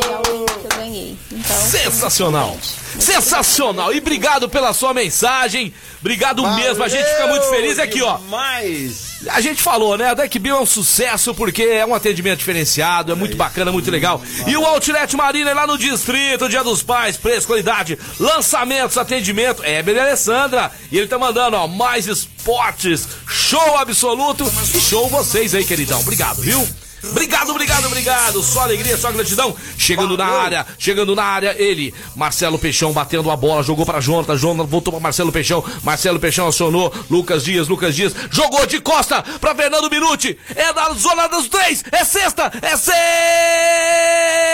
[0.00, 1.16] Pegar o prêmio que eu ganhei.
[1.32, 2.58] Então, Sensacional!
[2.98, 3.92] Sensacional!
[3.92, 5.72] E obrigado pela sua mensagem.
[6.00, 6.82] Obrigado mesmo.
[6.82, 7.78] A gente fica muito feliz.
[7.78, 8.18] É Aqui, ó.
[8.28, 9.18] Mas.
[9.30, 10.10] A gente falou, né?
[10.10, 13.90] A Deck Bill é um sucesso porque é um atendimento diferenciado, é muito bacana, muito
[13.90, 14.22] legal.
[14.46, 19.62] E o Outlet Marina é lá no Distrito, Dia dos Pais, preço, qualidade, lançamentos, atendimento.
[19.64, 20.70] É, Bela Alessandra.
[20.92, 26.00] E ele tá mandando, ó, mais esportes, show absoluto e show vocês aí, queridão.
[26.00, 26.66] Obrigado, viu?
[27.10, 28.42] Obrigado, obrigado, obrigado.
[28.42, 29.54] Só alegria, só gratidão.
[29.76, 34.36] Chegando na área, chegando na área, ele, Marcelo Peixão batendo a bola, jogou pra Jonathan,
[34.36, 39.22] Jonathan voltou pra Marcelo Peixão, Marcelo Peixão acionou, Lucas Dias, Lucas Dias, jogou de costa
[39.40, 40.38] pra Fernando Minuti.
[40.54, 42.76] É da zona dos três, é sexta, é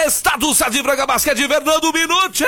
[0.04, 2.44] sexta do Sadi Braga Basquete, Fernando Minuti.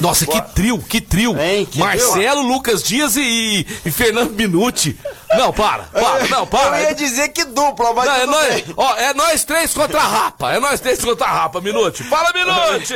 [0.00, 1.34] Nossa, que trio, que trio.
[1.70, 4.96] que Marcelo, Lucas Dias e, e Fernando Minuti.
[5.36, 6.80] Não, para, para, não, para.
[6.80, 10.04] Eu ia dizer que dupla, mas Não, é, nós, ó, é nós três contra a
[10.06, 10.52] Rapa.
[10.54, 12.02] É nós três contra a Rapa, Minute.
[12.04, 12.94] Fala, Minute!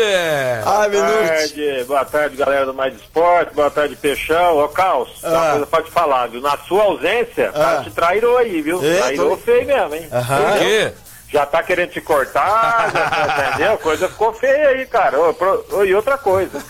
[0.65, 4.59] Ai, Boa tarde, boa tarde, galera do Mais Esporte, boa tarde, Peixão.
[4.59, 5.51] Ô, Caos, uma Ah.
[5.53, 6.41] coisa pra te falar, viu?
[6.41, 7.85] Na sua ausência, o cara Ah.
[7.85, 8.81] te trairou aí, viu?
[8.85, 10.09] É, trairou tô- feio mesmo, hein?
[10.13, 10.43] Aham.
[10.43, 10.93] Por quê?
[11.33, 13.73] Já tá querendo te cortar, já tá, entendeu?
[13.73, 15.19] A coisa ficou feia aí, cara.
[15.19, 16.63] Ô, pro- ô, e outra coisa,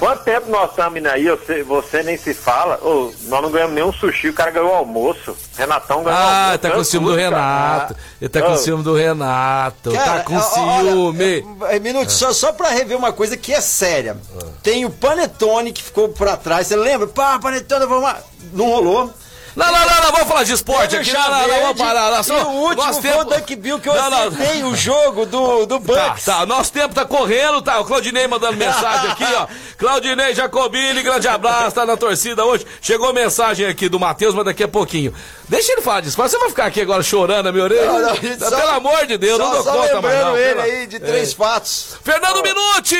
[0.00, 3.74] quanto tempo nós estamos indo aí, você, você nem se fala, Ô, nós não ganhamos
[3.76, 5.36] nenhum sushi, o cara ganhou almoço.
[5.56, 6.58] Renatão ganhou Ah, almoço.
[6.58, 7.14] tá com tanto ciúme do.
[7.14, 7.96] Renato.
[8.20, 9.92] Ele tá com ciúme do Renato.
[9.92, 11.46] tá com ciúme.
[11.60, 14.16] Olha, é, minuto, só, só pra rever uma coisa que é séria.
[14.64, 17.06] Tem o Panetone que ficou pra trás, você lembra?
[17.06, 18.18] Pá, Panetone, vamos lá.
[18.52, 19.12] Não rolou.
[19.58, 21.12] Não, não, não, não, vamos falar de esporte aqui.
[21.12, 22.10] Não, não, Verde, vamos parar.
[22.12, 25.66] Nós, e o último nós foi o Duck Bill que eu Não, o jogo do,
[25.66, 26.24] do Tá, Bucks.
[26.24, 27.80] tá, nosso tempo tá correndo, tá?
[27.80, 29.48] O Claudinei mandando mensagem aqui, ó.
[29.76, 32.64] Claudinei Jacobini, grande abraço, tá na torcida hoje.
[32.80, 35.12] Chegou mensagem aqui do Matheus, mas daqui a pouquinho.
[35.48, 36.16] Deixa ele falar disso.
[36.16, 37.86] Você vai ficar aqui agora chorando na minha orelha?
[37.86, 40.36] Não, não, Pelo só- amor de Deus, só, não dou só conta mais lembrando não.
[40.38, 41.96] ele aí de três fatos.
[42.04, 42.96] Fernando Minuti!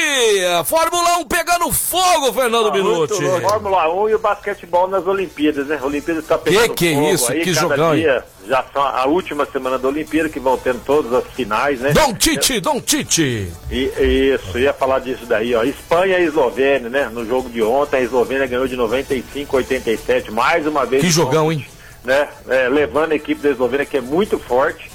[0.64, 3.42] Fórmula 1 pegando fogo, Fernando Muito Minuti.
[3.42, 5.78] Fórmula 1 e o basquetebol nas Olimpíadas, né?
[5.82, 8.00] Olimpíadas tá pegando que fogo isso, aí, que jogão, hein?
[8.00, 11.92] dia Já são a última semana da Olimpíada, que vão tendo todas as finais, né?
[11.92, 13.52] Dom Tite, Dom Tite.
[13.70, 15.62] E, isso, ia falar disso daí, ó.
[15.64, 17.10] Espanha e Eslovênia, né?
[17.12, 21.02] No jogo de ontem, a Eslovênia ganhou de 95 a 87, mais uma vez.
[21.02, 21.66] Que jogão, hein?
[22.04, 22.28] Né?
[22.48, 24.90] É, levando a equipe da Eslovênia, que é muito forte.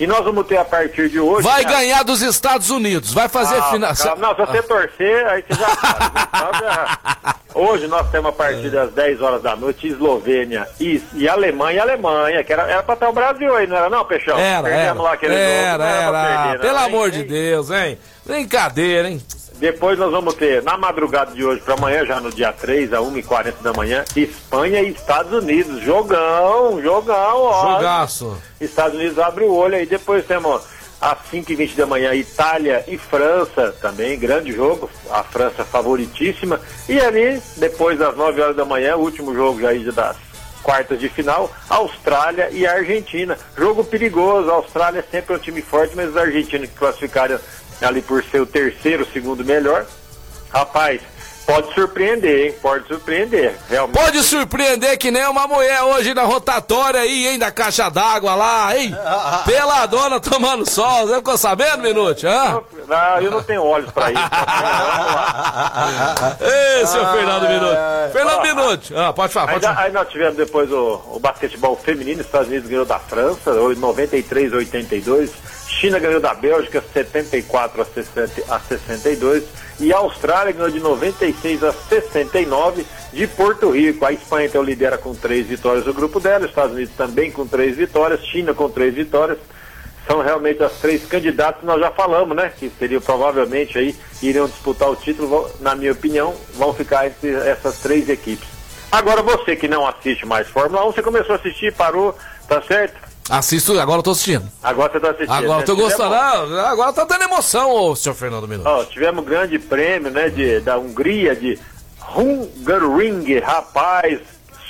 [0.00, 1.42] E nós vamos ter a partir de hoje.
[1.42, 1.70] Vai né?
[1.72, 4.16] ganhar dos Estados Unidos, vai fazer Calma, final.
[4.18, 6.14] Não, se você torcer, aí você já sabe.
[6.14, 6.28] né?
[7.24, 11.82] Ah, Hoje nós temos a partir das 10 horas da noite Eslovênia e, e Alemanha,
[11.82, 14.38] Alemanha, que era, era pra estar o Brasil aí, não era não, Peixão?
[14.38, 15.02] Era, Perdemos era.
[15.02, 16.42] lá aquele Era, jogo, era.
[16.42, 16.84] perder, Pelo hein?
[16.84, 17.98] amor de Deus, hein?
[18.24, 19.22] Brincadeira, hein?
[19.58, 22.98] Depois nós vamos ter, na madrugada de hoje para amanhã, já no dia 3, a
[22.98, 25.82] 1h40 da manhã, Espanha e Estados Unidos.
[25.82, 27.74] Jogão, jogão, ó.
[27.74, 28.40] Jogaço.
[28.60, 29.84] Estados Unidos abre o olho aí.
[29.84, 30.62] Depois temos
[31.00, 34.88] às 5h20 da manhã, Itália e França também, grande jogo.
[35.10, 36.60] A França favoritíssima.
[36.88, 40.16] E ali, depois das 9 horas da manhã, o último jogo já aí das
[40.62, 43.36] quartas de final, Austrália e Argentina.
[43.56, 44.50] Jogo perigoso.
[44.50, 47.40] A Austrália sempre é um time forte, mas os argentinos que classificaram
[47.80, 49.86] ali por ser o terceiro, segundo melhor.
[50.50, 51.00] Rapaz,
[51.46, 52.54] pode surpreender, hein?
[52.62, 53.54] Pode surpreender.
[53.68, 53.98] Realmente.
[53.98, 58.76] Pode surpreender que nem uma mulher hoje na rotatória aí, hein, da caixa d'água lá,
[58.76, 58.94] hein?
[59.44, 62.26] Peladona tomando sol, você ficou sabendo, Minute?
[62.26, 62.60] Hã?
[62.86, 64.20] Não, eu não tenho olhos pra isso.
[66.40, 67.76] Ei, seu Fernando Minuti.
[68.12, 68.94] Fernando Minuti.
[68.96, 69.86] Ah, pode falar, pode Ainda- falar.
[69.86, 74.56] aí nós tivemos depois o, o basquetebol feminino, Estados Unidos ganhou da França, 93 a
[74.56, 75.30] 82,
[75.68, 79.44] China ganhou da Bélgica 74 a, 60, a 62
[79.78, 84.04] e a Austrália ganhou de 96 a 69 de Porto Rico.
[84.04, 87.46] A Espanha então lidera com três vitórias no grupo dela, os Estados Unidos também com
[87.46, 89.38] três vitórias, China com três vitórias.
[90.06, 92.50] São realmente as três candidatas que nós já falamos, né?
[92.58, 97.78] Que seriam provavelmente aí, iriam disputar o título, na minha opinião, vão ficar entre essas
[97.80, 98.48] três equipes.
[98.90, 102.16] Agora você que não assiste mais Fórmula 1, você começou a assistir, parou,
[102.48, 103.07] tá certo?
[103.28, 104.50] Assisto, agora eu tô assistindo.
[104.62, 105.32] Agora você tá assistindo.
[105.32, 105.62] Agora né?
[105.62, 106.14] eu tô Tivemos- gostando.
[106.14, 108.66] Ah, agora tá dando emoção, ô, senhor Fernando Minuti.
[108.68, 111.58] Ó, tivemos um grande prêmio, né, de, da Hungria, de
[112.16, 114.18] Hungaroring, rapaz,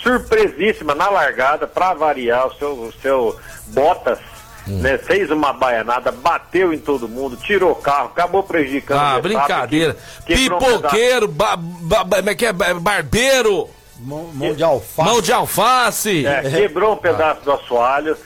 [0.03, 3.37] surpresíssima na largada, pra variar, o seu, o seu
[3.69, 4.19] Bottas,
[4.67, 4.81] Hum.
[4.81, 9.97] né, fez uma baianada, bateu em todo mundo, tirou o carro, acabou prejudicando Ah, brincadeira.
[10.27, 10.67] que- pedaço.
[10.67, 12.53] Pipoqueiro, ba, ba, ba- como é que é?
[12.53, 13.69] Ba- barbeiro.
[14.01, 15.09] Mão, mão de alface.
[15.11, 16.27] Mão de alface.
[16.27, 18.17] É, quebrou um pedaço do assoalho.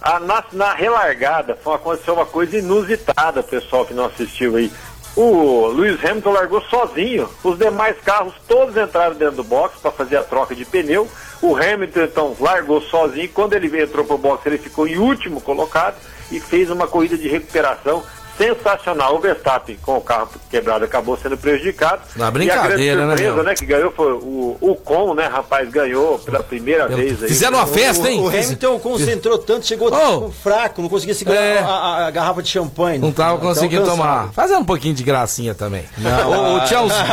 [0.00, 4.72] A, na, na relargada foi, aconteceu uma coisa inusitada, pessoal que não assistiu aí.
[5.16, 7.28] O Lewis Hamilton largou sozinho.
[7.42, 11.08] Os demais carros todos entraram dentro do box para fazer a troca de pneu.
[11.42, 13.28] O Hamilton então largou sozinho.
[13.34, 15.96] Quando ele entrou pro box, ele ficou em último colocado
[16.30, 18.02] e fez uma corrida de recuperação
[18.40, 19.16] sensacional.
[19.16, 22.00] O Verstappen, com o carro quebrado, acabou sendo prejudicado.
[22.16, 23.44] Na brincadeira, e a grande né, surpresa, meu?
[23.44, 27.28] né, que ganhou foi o, o Con, né, rapaz, ganhou pela primeira vez aí.
[27.28, 28.20] Fizeram uma festa, hein?
[28.20, 30.30] O, o Hamilton concentrou tanto, chegou Oh.
[30.30, 31.58] fraco, não conseguia segurar É.
[31.58, 32.98] a, a- a garrafa de champanhe.
[32.98, 33.96] Não tava conseguindo cansado.
[33.98, 34.32] tomar.
[34.32, 35.84] Fazendo um pouquinho de gracinha também.
[35.98, 36.30] Não.
[36.30, 37.04] O, o, Tchãozinho,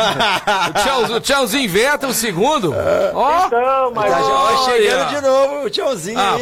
[0.70, 2.72] o, Tchãozinho, o Tchãozinho inventa o segundo.
[3.14, 3.46] Ó.
[3.46, 4.10] Então, mas...
[4.12, 4.58] Tá Olha.
[4.72, 6.18] chegando de novo o tiozinho.
[6.18, 6.38] Ah.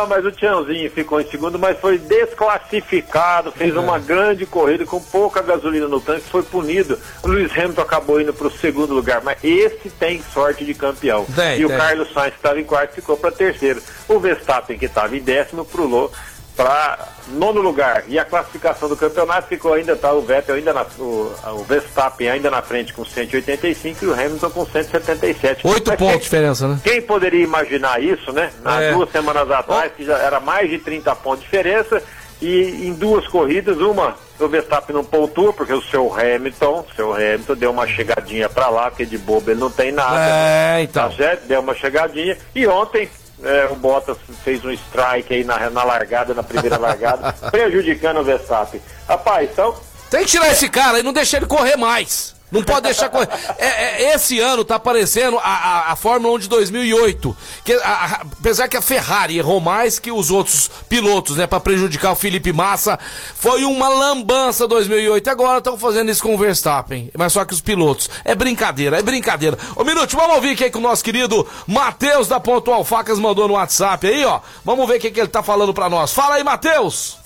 [0.00, 3.78] Não, mas o Tiãozinho ficou em segundo, mas foi desclassificado, fez É.
[3.78, 4.15] uma grande
[4.46, 6.98] corrida com pouca gasolina no tanque, foi punido.
[7.22, 11.26] O Luiz Hamilton acabou indo para o segundo lugar, mas esse tem sorte de campeão.
[11.58, 11.68] E o.
[11.68, 13.82] Carlos Sainz, que estava em quarto, ficou para terceiro.
[14.08, 16.10] O Verstappen, que estava em décimo, pulou
[16.56, 16.98] para
[17.28, 18.04] nono lugar.
[18.08, 22.30] E a classificação do campeonato ficou ainda, tá o Vettel ainda na, o, o Verstappen
[22.30, 25.66] ainda na frente com 185 e o Hamilton com 177.
[25.66, 26.80] Oito Mas pontos quem- de diferença, né?
[26.82, 28.50] quem poderia imaginar isso, né?
[28.64, 28.92] Há É.
[28.94, 32.02] duas semanas atrás, que já era mais de 30 pontos de diferença,
[32.40, 37.54] e em duas corridas, uma o Verstappen não pontua, porque o seu Hamilton, seu Hamilton
[37.54, 40.18] deu uma chegadinha pra lá, porque de bobo ele não tem nada.
[40.20, 41.08] É, então.
[41.08, 41.46] Tá certo?
[41.46, 42.36] Deu uma chegadinha.
[42.54, 43.08] E ontem
[43.42, 48.24] é, o Bottas fez um strike aí na, na largada, na primeira largada, prejudicando o
[48.24, 48.80] Verstappen.
[49.08, 49.74] Rapaz, então
[50.10, 52.35] Tem que tirar esse cara e não deixar ele correr mais.
[52.56, 53.28] Não pode deixar correr.
[53.58, 53.66] É,
[54.04, 57.36] é, esse ano tá aparecendo a, a, a Fórmula 1 de 2008.
[57.64, 61.46] Que, a- a- apesar que a Ferrari errou mais que os outros pilotos, né?
[61.46, 62.98] Pra prejudicar o Felipe Massa.
[63.34, 65.28] Foi uma lambança 2008.
[65.28, 67.10] Agora estão fazendo isso com o Verstappen.
[67.16, 68.08] Mas só que os pilotos.
[68.24, 69.56] É brincadeira, é brincadeira.
[69.74, 73.54] Ô, Minuto, vamos ouvir quem que o nosso querido Matheus da Pontual Facas mandou no
[73.54, 74.40] WhatsApp aí, ó.
[74.64, 76.12] Vamos ver o que, que ele tá falando pra nós.
[76.12, 77.18] Fala aí, Matheus.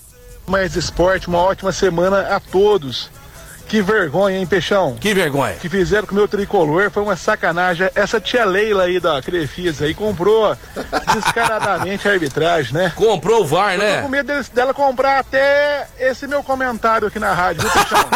[0.46, 3.08] Mais esporte, uma ótima semana a todos.
[3.70, 4.96] Que vergonha, hein, Peixão?
[4.98, 5.54] Que vergonha.
[5.54, 7.88] que fizeram com o meu tricolor foi uma sacanagem.
[7.94, 10.56] Essa tia Leila aí da Crefisa aí comprou
[11.14, 12.92] descaradamente a arbitragem, né?
[12.96, 14.02] Comprou o VAR, Eu tô né?
[14.02, 18.08] com medo deles- dela comprar até esse meu comentário aqui na rádio, viu, Peixão?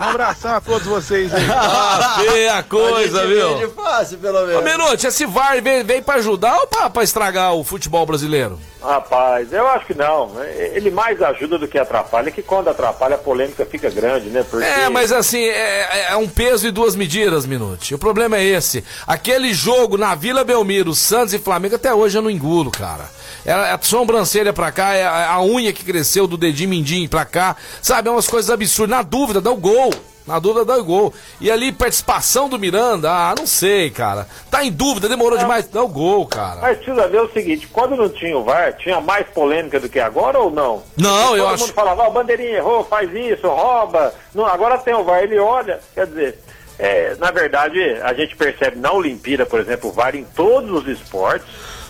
[0.00, 1.46] um abração a todos vocês aí.
[1.48, 3.56] Ah, feia coisa, viu?
[3.58, 4.64] vende fácil, pelo Ô, menos.
[4.64, 8.58] Minute, esse VAR veio, veio pra ajudar ou pra, pra estragar o futebol brasileiro?
[8.82, 10.30] Rapaz, eu acho que não.
[10.44, 14.44] Ele mais ajuda do que atrapalha, que quando atrapalha a polêmica fica grande, né?
[14.48, 17.94] Porque É, mas assim, é, é um peso e duas medidas, Minute.
[17.94, 18.84] O problema é esse.
[19.06, 23.10] Aquele jogo na Vila Belmiro, Santos e Flamengo, até hoje eu não engulo, cara.
[23.44, 27.24] É a sobrancelha pra cá, é a, a unha que cresceu do dedinho mindinho pra
[27.24, 27.56] cá.
[27.82, 28.96] Sabe, é umas coisas absurdas.
[28.96, 29.92] Na dúvida, dá o gol.
[30.28, 31.12] Na dúvida, dá o gol.
[31.40, 34.28] E ali, participação do Miranda, ah, não sei, cara.
[34.50, 35.66] Tá em dúvida, demorou demais.
[35.68, 36.60] Dá o gol, cara.
[36.60, 39.98] Mas precisa ver o seguinte, quando não tinha o VAR, tinha mais polêmica do que
[39.98, 40.82] agora ou não?
[40.96, 44.12] Não, eu Todo acho- mundo falava, ó, o bandeirinha errou, faz isso, rouba.
[44.34, 46.38] Não, agora tem o VAR, ele olha, quer dizer,
[46.78, 50.86] é, na verdade, a gente percebe na Olimpíada, por exemplo, o VAR em todos os
[50.88, 51.48] esportes,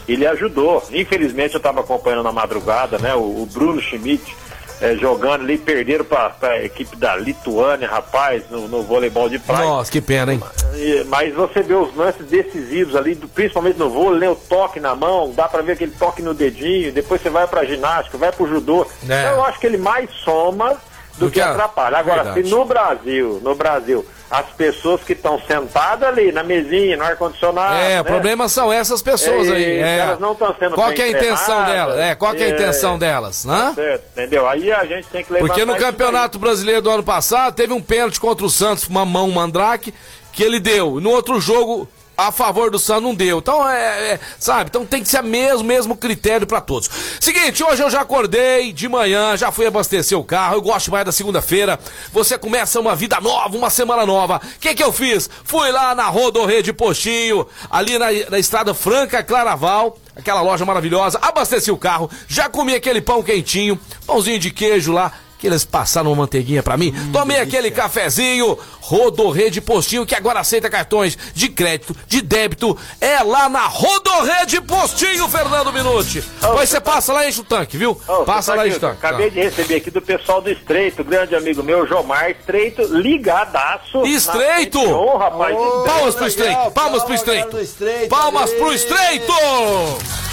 [0.08, 0.82] ele ajudou.
[0.92, 4.34] Infelizmente eu estava acompanhando na madrugada, né, o, o Bruno Schmidt
[4.80, 9.64] é, jogando ali, perderam para a equipe da Lituânia, rapaz, no, no voleibol de praia.
[9.64, 10.42] Nossa, que pena, hein?
[10.74, 14.78] E- Mas você vê os lances decisivos ali, do- principalmente no vôlei, né, o toque
[14.80, 18.30] na mão, dá pra ver aquele toque no dedinho, depois você vai pra ginástica, vai
[18.32, 18.86] pro judô.
[19.08, 19.20] É.
[19.22, 20.74] Então eu acho que ele mais soma
[21.16, 21.98] do, Do que, que atrapalha.
[21.98, 22.48] Agora, Verdade.
[22.48, 27.74] se no Brasil, no Brasil, as pessoas que estão sentadas ali na mesinha, no ar-condicionado.
[27.76, 29.64] É, né, o problema são essas pessoas É, aí.
[29.78, 29.98] É.
[29.98, 31.98] elas não estão sendo Qual é a intenção delas?
[31.98, 32.52] É, qual que é a É.
[32.52, 33.72] intenção delas, né?
[33.74, 34.46] certo, entendeu?
[34.46, 35.76] Aí a gente tem que levantar Porque no.
[35.76, 39.94] Campeonato Brasileiro do ano passado teve um pênalti contra o Santos, uma mão mandrake,
[40.32, 41.00] que ele deu.
[41.00, 41.88] No outro jogo,
[42.18, 43.38] a favor do Santos, não deu.
[43.38, 44.68] Então, é, é, sabe?
[44.68, 46.90] Então tem que ser o mesmo, mesmo critério pra todos.
[47.20, 51.04] Seguinte, hoje eu já acordei de manhã, já fui abastecer o carro, eu gosto mais
[51.04, 51.78] da segunda-feira.
[52.12, 54.42] Você começa uma vida nova, uma semana nova.
[54.42, 55.30] O que que eu fiz?
[55.44, 61.20] Fui lá na Rodorreia de Postinho, ali na, na estrada Franca Claraval, aquela loja maravilhosa,
[61.22, 66.10] abasteci o carro, já comi aquele pão quentinho, pãozinho de queijo lá, que eles passaram
[66.10, 66.92] uma manteiguinha pra mim.
[67.12, 72.76] Tomei aquele cafezinho, Rodorrede Postinho, que agora aceita cartões de crédito, de débito.
[73.00, 76.24] É lá na Rodorrede Postinho, Fernando Minuti.
[76.40, 78.00] Depois você passa lá e enche o tanque, viu?
[78.08, 79.06] Ô, passa você lá e enche o tanque.
[79.06, 84.04] Acabei de receber aqui do pessoal do Estreito, grande amigo meu, Jomar Estreito, ligadaço.
[84.04, 84.78] Estreito!
[84.78, 85.56] Na 101, rapaz.
[85.86, 87.60] Palmas pro Estreito, palmas pro Palmas, galera do Estreito.
[87.60, 88.72] Estreito, Palmas pro.
[88.72, 90.27] Estreito!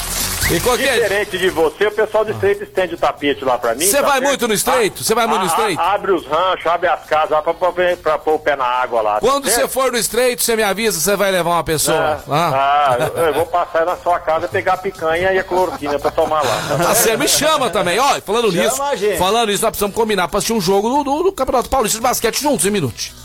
[0.51, 1.01] E qualquer...
[1.01, 3.83] Diferente de você, o pessoal do estreito estende o tapete lá pra mim.
[3.83, 4.23] Você tá vai certo?
[4.27, 5.03] muito no estreito?
[5.03, 5.81] Você vai muito no Ah, estreito?
[5.81, 8.63] ah, Abre os ranchos, abre as casas lá pra, pra, pra pôr o pé na
[8.63, 9.13] água lá.
[9.15, 12.23] tá Quando você for no estreito, você me avisa, você vai levar uma pessoa.
[12.29, 12.51] Ah,
[12.91, 16.11] ah, eu, eu vou passar na sua casa pegar a picanha e a cloroquina pra
[16.11, 16.77] tomar lá.
[16.77, 17.97] Tá certo, me chama também.
[17.97, 21.23] Ó, falando Chama nisso, falando nisso, nós precisamos combinar pra assistir um jogo do, do-
[21.23, 23.15] do Campeonato Paulista de Basquete juntos, hein, Minute?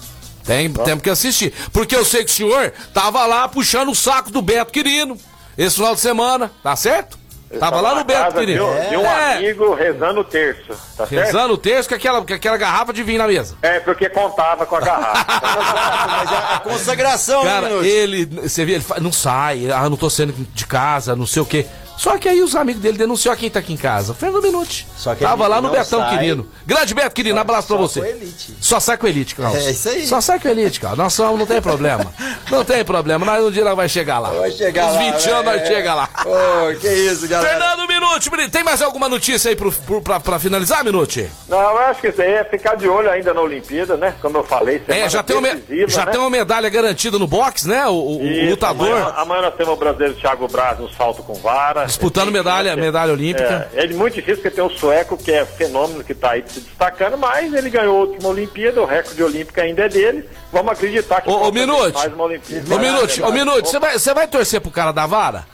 [0.47, 1.53] Tem, temos que assistir.
[1.71, 5.19] Porque eu sei que o senhor tava lá puxando o saco do Beto Quirino
[5.59, 7.19] esse final de semana, tá certo?
[7.59, 8.65] Tava lá no Beto Quirino.
[8.65, 11.11] De um, de um É, amigo rezando o terço, tá certo?
[11.27, 13.57] rezando o texto com aquela, com aquela garrafa de vinho na mesa.
[13.61, 15.27] É, porque contava com a garrafa.
[16.07, 19.97] Mas é a consagração, né, Cara, ele, você vê, ele fa- não sai, ah, não
[19.97, 21.67] tô saindo de casa, não sei o quê.
[22.01, 24.15] Só que aí os amigos dele denunciou quem tá aqui em casa.
[24.15, 24.87] Fernando Minuti.
[24.97, 26.17] Só que Tava lá no Betão sai.
[26.17, 26.49] Quirino.
[26.65, 28.01] Grande Beto Quirino, abraço pra só você.
[28.01, 28.57] com elite.
[28.59, 29.67] Só sai com elite, Carlos.
[29.67, 30.07] É isso aí.
[30.07, 30.99] Só sai com elite, Carlos.
[30.99, 32.11] Nós somos, não tem problema.
[32.51, 33.27] Não tem problema.
[33.27, 34.31] Nós um dia nós vai chegar lá.
[34.31, 35.37] Vai chegar Os lá, 20 velho.
[35.37, 36.09] anos nós chega lá.
[36.25, 37.51] Ô, que isso, galera.
[37.51, 41.29] Fernando Minuti, menino, tem mais alguma notícia aí pro, pro, pra, pra finalizar, Minuti?
[41.51, 44.15] Não, eu acho que isso aí é ficar de olho ainda na Olimpíada, né?
[44.23, 46.13] Como eu falei, É, já, tem uma, decisiva, já né?
[46.13, 47.87] tem uma medalha garantida no boxe, né?
[47.87, 51.23] O, o- o Isso, lutador Amanhã, amanhã nós temos o brasileiro Thiago Braz no salto
[51.23, 51.90] com vara.
[51.91, 53.69] Disputando medalha, medalha olímpica.
[53.75, 56.61] É, é muito difícil porque tem o sueco, que é fenômeno que está aí se
[56.61, 60.29] destacando, mas ele ganhou a última Olimpíada, o recorde olímpico ainda é dele.
[60.53, 62.75] Vamos acreditar que Ô, ô, Minuti, mais uma Olimpíada.
[62.75, 63.35] ô, Minuti, ô, Opa.
[63.35, 65.47] Minuti, você vai, você vai torcer pro cara da vara?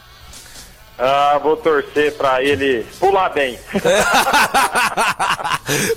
[0.98, 3.58] Ah, vou torcer pra ele pular bem.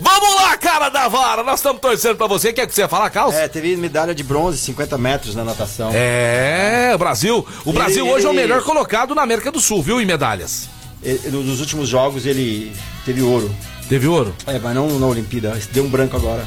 [0.02, 2.52] Vamos lá, cara da vara, nós estamos torcendo pra você.
[2.52, 3.36] Quer que você ia falar, Carlos?
[3.36, 5.92] É, teve medalha de bronze, 50 metros na natação.
[5.94, 7.46] É, o Brasil.
[7.66, 10.06] O Ele- Brasil hoje é o ele- melhor colocado na América do Sul, viu, em
[10.06, 10.68] medalhas.
[11.02, 12.74] Ele- nos últimos jogos ele
[13.06, 13.54] teve ouro.
[13.88, 14.36] Teve ouro?
[14.46, 15.58] É, mas não na Olimpíada.
[15.72, 16.46] Deu um branco agora.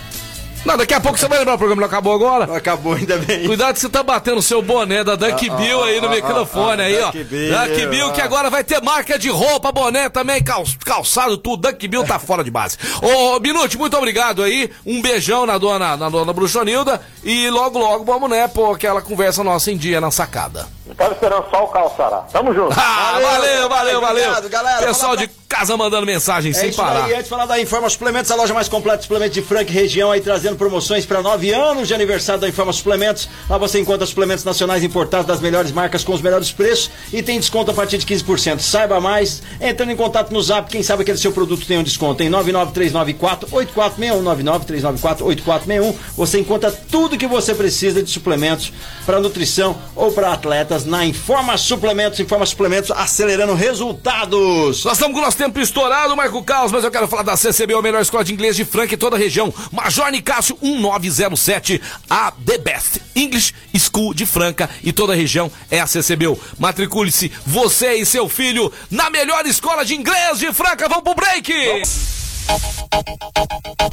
[0.65, 2.57] Não, daqui a pouco você vai lembrar, o programa não acabou agora.
[2.57, 3.47] Acabou ainda bem.
[3.47, 6.07] Cuidado que você tá batendo o seu boné da Dunk Ah, Bill ah, aí no
[6.07, 7.07] ah, microfone ah, aí, ó.
[7.07, 8.25] Dunk Bill, Dunk Bill que ah.
[8.25, 11.69] agora vai ter marca de roupa, boné também, cal- calçado, tudo.
[11.69, 12.79] Dunk Bill tá fora de base.
[13.03, 14.71] Ô, Minute, muito obrigado aí.
[14.87, 17.01] Um beijão na dona, na dona Bruxonilda.
[17.25, 20.69] E logo, logo vamos, né, pôr aquela conversa nossa em dia na sacada.
[20.97, 22.19] Tava esperando só o calçará.
[22.33, 22.75] Tamo junto.
[22.79, 24.23] Ah, valeu, valeu, valeu.
[24.31, 24.87] Obrigado, galera.
[24.87, 27.05] Pessoal de casa mandando mensagem É sem isso parar.
[27.05, 29.71] aí, antes de falar da Informa Suplementos, a loja mais completa de suplementos de Franca
[29.71, 33.29] e região aí trazendo promoções para nove anos de aniversário da Informa Suplementos.
[33.49, 37.39] Lá você encontra suplementos nacionais importados das melhores marcas com os melhores preços e tem
[37.39, 38.61] desconto a partir de 15%.
[38.61, 42.23] Saiba mais, entrando em contato no Zap, quem sabe aquele seu produto tem um desconto
[42.23, 45.95] em 99394-8461, 99394-8461.
[46.17, 48.73] Você encontra tudo que você precisa de suplementos
[49.07, 50.33] para nutrição ou para
[50.73, 52.19] atletas na Informa Suplementos.
[52.21, 54.85] Informa Suplementos acelerando resultados.
[54.85, 57.75] Nós estamos com o nosso tempo estourado, Marco Carlos, mas eu quero falar da CCB,
[57.75, 59.53] a melhor escola de inglês de Franca em toda a região.
[59.71, 65.81] Major Nicásio 1907, a The Best English School de Franca e toda a região é
[65.81, 66.23] a CCB.
[66.59, 70.89] Matricule-se, você e seu filho, na melhor escola de inglês de Franca.
[70.89, 72.22] Vamos pro break!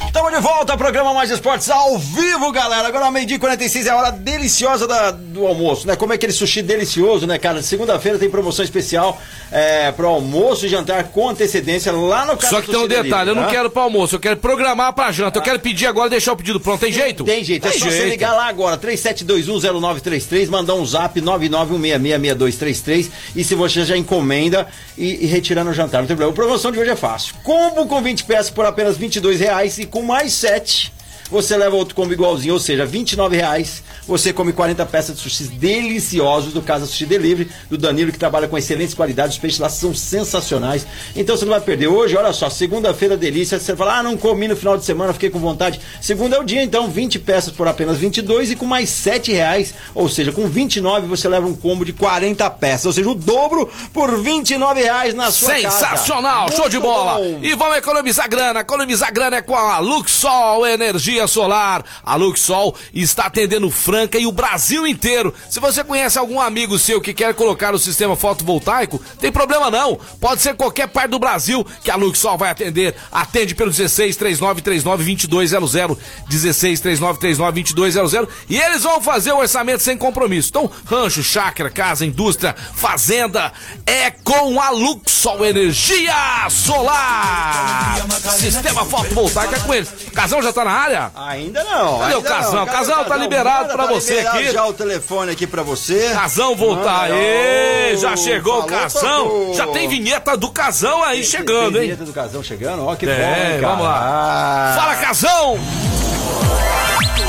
[0.07, 2.87] Estamos de volta ao programa Mais Esportes ao vivo, galera.
[2.87, 5.95] Agora, meio-dia e 46 é a hora deliciosa da- do almoço, né?
[5.95, 7.61] Como é aquele sushi delicioso, né, cara?
[7.61, 9.19] Segunda-feira tem promoção especial
[9.51, 13.29] é, pro almoço e jantar com antecedência lá no Casa Só que tem um detalhe,
[13.31, 13.49] eu não tá?
[13.49, 15.39] quero para almoço, eu quero programar pra janta.
[15.39, 16.79] Eu quero pedir agora deixar o pedido pronto.
[16.79, 17.23] Tem jeito?
[17.23, 23.55] Tem jeito, é só você ligar lá agora, 37210933, mandar um zap 991666233 e se
[23.55, 26.31] você já encomenda e, e retirar no jantar, não tem problema.
[26.31, 27.35] A promoção de hoje é fácil.
[27.43, 30.93] Combo com 20 peças por apenas 22 reais e com mais 7
[31.31, 33.83] você leva outro combo igualzinho, ou seja, 29 reais.
[34.07, 38.47] Você come 40 peças de sushi deliciosos do Casa Sushi Delivery, do Danilo, que trabalha
[38.47, 39.35] com excelentes qualidades.
[39.35, 40.87] Os peixes lá são sensacionais.
[41.15, 41.87] Então você não vai perder.
[41.87, 43.59] Hoje, olha só, segunda-feira delícia.
[43.59, 45.79] Você fala, ah, não comi no final de semana, fiquei com vontade.
[46.01, 49.73] Segunda é o dia, então, 20 peças por apenas 22 e com mais 7 reais.
[49.93, 52.85] Ou seja, com 29 você leva um combo de 40 peças.
[52.87, 55.69] Ou seja, o dobro por 29 reais na sua casa.
[55.69, 57.19] Sensacional, show de bola.
[57.19, 57.39] bom.
[57.43, 58.61] E vamos economizar grana.
[58.61, 61.83] Economizar grana é com a Luxol Energia Solar.
[62.03, 65.33] A Luxol está atendendo Franca e o Brasil inteiro.
[65.49, 69.99] Se você conhece algum amigo seu que quer colocar o sistema fotovoltaico, tem problema não.
[70.19, 72.95] Pode ser qualquer parte do Brasil que a Luxol vai atender.
[73.11, 75.97] Atende pelo 16 3939 2200,
[76.29, 80.49] 16 3939 2200 e eles vão fazer o orçamento sem compromisso.
[80.49, 83.51] Então, rancho, chácara, casa, indústria, fazenda
[83.85, 87.97] é com a Luxol Energia Solar.
[88.37, 89.89] Sistema fotovoltaico é com eles.
[90.13, 91.08] Casão já tá na área?
[91.15, 91.99] Ainda não.
[91.99, 92.53] Cadê o Casão?
[92.53, 92.63] não.
[92.63, 94.51] O Casão tá liberado pra tá você liberado aqui.
[94.51, 96.09] já o telefone aqui pra você.
[96.13, 97.09] Casão voltar.
[97.11, 99.53] Ô, já chegou o Casão.
[99.53, 101.87] Já tem vinheta do Casão aí chegando, Tem hein?
[101.87, 102.85] vinheta do Casão chegando?
[102.85, 103.99] Ó, que É, bom, hein, vamos lá.
[104.01, 104.75] Ah.
[104.79, 105.59] Fala, Casão!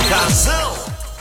[0.08, 0.72] Casão,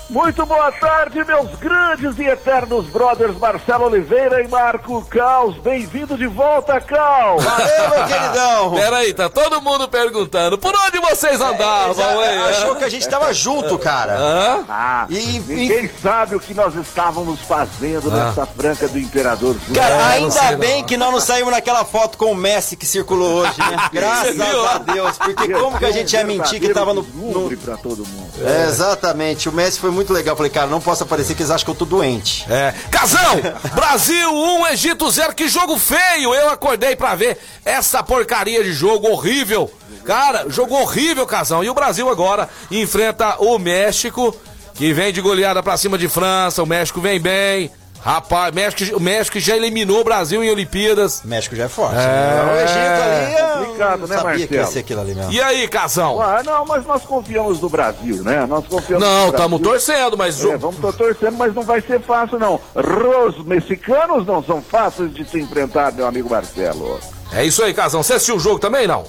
[0.10, 5.56] Muito boa tarde, meus grandes e eternos brothers Marcelo Oliveira e Marco Caos.
[5.58, 7.44] Bem-vindo de volta, Caos.
[7.44, 8.72] Valeu, meu queridão.
[8.72, 10.58] Peraí, tá todo mundo perguntando.
[10.58, 12.42] Por onde vocês andavam, É, hein?
[12.50, 14.18] achou que a gente tava junto, cara.
[14.18, 14.66] Hã?
[14.68, 18.26] Ah, E- ninguém sabe o que nós estávamos fazendo Ah.
[18.30, 19.56] nessa franca do Imperador.
[19.76, 20.58] Cara, É, não ainda não.
[20.58, 23.78] bem que nós não saímos naquela foto com o Messi que circulou hoje, né?
[23.94, 25.20] Graças a Deus.
[25.20, 27.04] Porque como que a gente ia mentir que tava no.
[27.04, 27.56] no...
[27.58, 28.32] para todo mundo.
[28.44, 29.48] É, exatamente.
[29.48, 30.36] O Messi foi muito legal.
[30.36, 32.46] Falei, cara, não posso aparecer que eles acham que eu tô doente.
[32.50, 32.74] É.
[32.90, 33.42] Casão!
[33.76, 35.34] Brasil 1, Egito 0.
[35.34, 36.34] Que jogo feio!
[36.34, 39.72] Eu acordei pra ver essa porcaria de jogo horrível.
[40.06, 41.64] Cara, jogo horrível, Casão.
[41.64, 44.36] E o Brasil agora enfrenta o México,
[44.74, 46.64] que vem de goleada pra cima de França.
[46.64, 47.72] O México vem bem.
[48.02, 51.22] Rapaz, México, o México já eliminou o Brasil em Olimpíadas.
[51.24, 51.96] México já é forte.
[51.98, 51.98] É.
[51.98, 52.54] né?
[52.54, 54.68] O Egito ali é complicado, não né, sabia que ia Marcelo?
[54.74, 55.32] ser aquilo ali mesmo.
[55.32, 56.22] E aí, Casão?
[56.22, 58.46] Ah, não, mas nós confiamos no Brasil, né?
[58.46, 59.32] Nós confiamos Não, no Brasil.
[59.32, 60.46] estamos torcendo, mas.
[60.46, 62.60] É, vamos tô torcendo, mas não vai ser fácil, não.
[62.74, 67.00] Os mexicanos não são fáceis de se enfrentar, meu amigo Marcelo.
[67.34, 68.02] É isso aí, Casão.
[68.02, 69.04] Você assistiu o jogo também, não?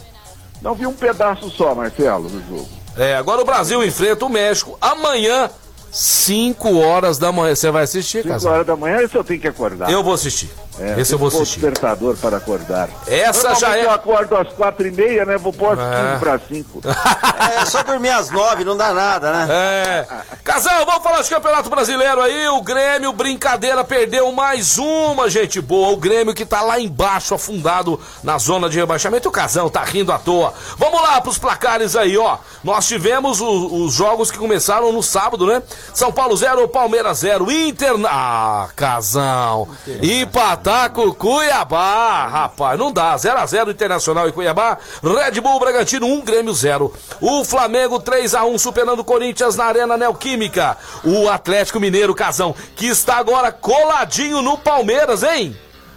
[0.60, 2.68] Não vi um pedaço só, Marcelo, do jogo.
[2.98, 5.48] É, agora o Brasil enfrenta o México amanhã,
[5.90, 7.54] 5 horas da manhã.
[7.54, 8.52] Você vai assistir, 5 Casão?
[8.52, 9.90] horas da manhã, eu tenho que acordar.
[9.90, 10.50] Eu vou assistir.
[10.80, 11.60] É, Esse eu vou assistir.
[11.60, 12.88] despertador para acordar.
[13.06, 15.36] Essa já é- eu acordo às quatro e meia, né?
[15.36, 16.12] Vou pôr É.
[16.12, 16.80] 15 para 5.
[17.60, 19.46] É só dormir às nove, não dá nada, né?
[19.50, 20.06] É.
[20.44, 22.48] Casal, vamos falar de Campeonato Brasileiro aí.
[22.48, 25.90] O Grêmio, brincadeira, perdeu mais uma, gente boa.
[25.90, 29.28] O Grêmio que tá lá embaixo, afundado na zona de rebaixamento.
[29.28, 30.54] O Casão tá rindo à toa.
[30.78, 32.38] Vamos lá pros placares aí, ó.
[32.64, 35.62] Nós tivemos o- os jogos que começaram no sábado, né?
[35.92, 37.94] São Paulo 0, Palmeiras 0, Inter.
[38.06, 39.68] Ah, Casão.
[40.02, 42.78] Empatar com o Cuiabá, rapaz.
[42.78, 43.16] Não dá.
[43.16, 44.78] 0x0 Internacional e Cuiabá.
[45.02, 46.92] Red Bull Bragantino 1, Grêmio 0.
[47.20, 50.76] O Flamengo 3x1 superando o Corinthians na Arena Neoquímica.
[51.04, 55.56] O Atlético Mineiro, Casão, que está agora coladinho no Palmeiras, hein?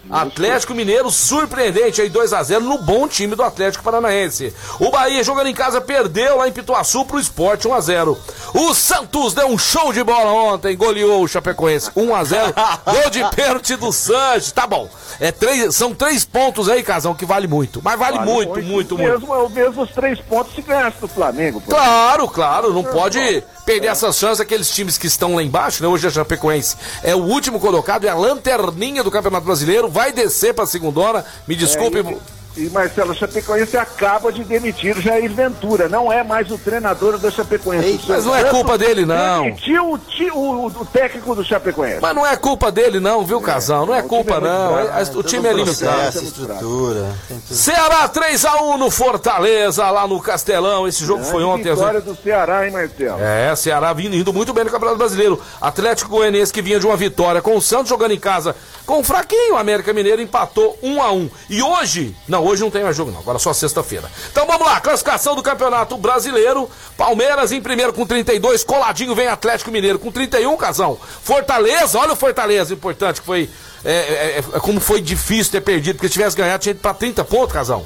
[0.10, 4.54] Atlético Mineiro surpreendente aí 2 a 0 no bom time do Atlético Paranaense.
[4.80, 8.20] O Bahia jogando em casa perdeu lá em Pituaçu pro Sport 1 a 0.
[8.54, 12.54] O Santos deu um show de bola ontem, goleou o Chapecoense 1 a 0.
[12.86, 14.52] Gol de pênalti do Santos.
[14.52, 14.90] Tá bom.
[15.20, 17.82] É três, são três pontos aí, Casão, que vale muito.
[17.84, 18.98] Mas vale, muito, muito, muito.
[18.98, 21.62] Mesmo, é o mesmo os três pontos se ganhasse do Flamengo.
[21.62, 24.40] Claro, claro, não pode perder essas chances.
[24.40, 25.90] Aqueles times que estão lá embaixo, né?
[25.90, 30.54] Hoje a Chapecoense é o último colocado, é a lanterninha do Campeonato Brasileiro, vai descer
[30.54, 31.26] pra segunda hora.
[31.48, 32.00] Me desculpe.
[32.00, 37.32] É, E Marcelo Chapecoense acaba de demitir Jair Ventura, não é mais o treinador da
[37.32, 37.86] Chapecoense.
[37.88, 39.44] Ei, mas não é culpa dele, não.
[39.46, 40.00] Demitiu o,
[40.36, 42.00] o- o técnico do Chapecoense.
[42.00, 43.88] Mas não é culpa dele, não, viu, Casal?
[43.88, 44.78] Não é culpa, não.
[44.78, 45.94] É- é- O time é limitado.
[46.12, 47.12] Processo, estrutura.
[47.50, 50.88] Ceará 3x1 no Fortaleza, lá no Castelão.
[50.88, 51.74] Esse jogo foi ontem.
[51.74, 53.18] Vitória do Ceará, hein, Marcelo?
[53.20, 55.42] É, Ceará vindo, indo muito bem no Campeonato Brasileiro.
[55.62, 59.04] Atlético Goianiense que vinha de uma vitória com o Santos jogando em casa com o
[59.04, 59.56] fraquinho.
[59.56, 63.12] O América Mineiro empatou 1 a 1 E hoje, não, hoje não tem mais jogo
[63.12, 64.12] não, agora só sexta-feira.
[64.32, 66.70] Então vamos lá, classificação do Campeonato Brasileiro.
[66.98, 70.98] Palmeiras em primeiro com 32, coladinho vem Atlético Mineiro com 31, Casão.
[71.24, 73.50] Fortaleza, olha o Fortaleza, importante que foi,
[73.84, 76.94] é, é, é, como foi difícil ter perdido, porque se tivesse ganhado tinha ido pra
[76.94, 77.86] 30 pontos, Casão.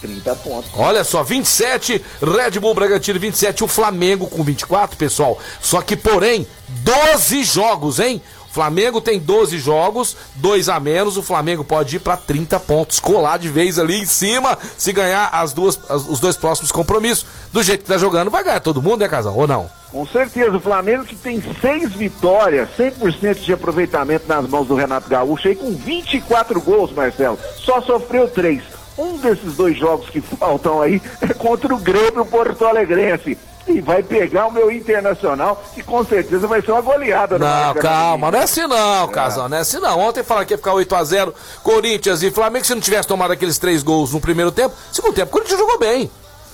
[0.00, 0.70] 30 pontos.
[0.74, 5.38] Olha só, 27, Red Bull Bragantino 27, o Flamengo com 24, pessoal.
[5.60, 8.22] Só que, porém, 12 jogos, hein?
[8.50, 13.38] Flamengo tem 12 jogos, dois a menos, o Flamengo pode ir para 30 pontos, colar
[13.38, 17.26] de vez ali em cima, se ganhar as duas, as- os dois próximos compromissos.
[17.52, 19.36] Do jeito que tá jogando, vai ganhar todo mundo, né, Casal?
[19.36, 19.70] Ou não?
[19.92, 25.08] Com certeza, o Flamengo que tem seis vitórias, 100% de aproveitamento nas mãos do Renato
[25.08, 28.62] Gaúcho, aí com 24 gols, Marcelo, só sofreu três.
[28.98, 33.38] Um desses dois jogos que faltam aí é contra o Grêmio Porto Alegrense.
[33.68, 37.38] E vai pegar o meu Internacional, que com certeza vai ser uma goleada.
[37.38, 39.98] no Não, calma, não é assim não, Casal, não é assim não.
[39.98, 43.82] Ontem falaram que ia ficar 8x0, Corinthians e Flamengo, se não tivesse tomado aqueles três
[43.82, 46.10] gols no primeiro tempo, segundo tempo, o Corinthians jogou bem.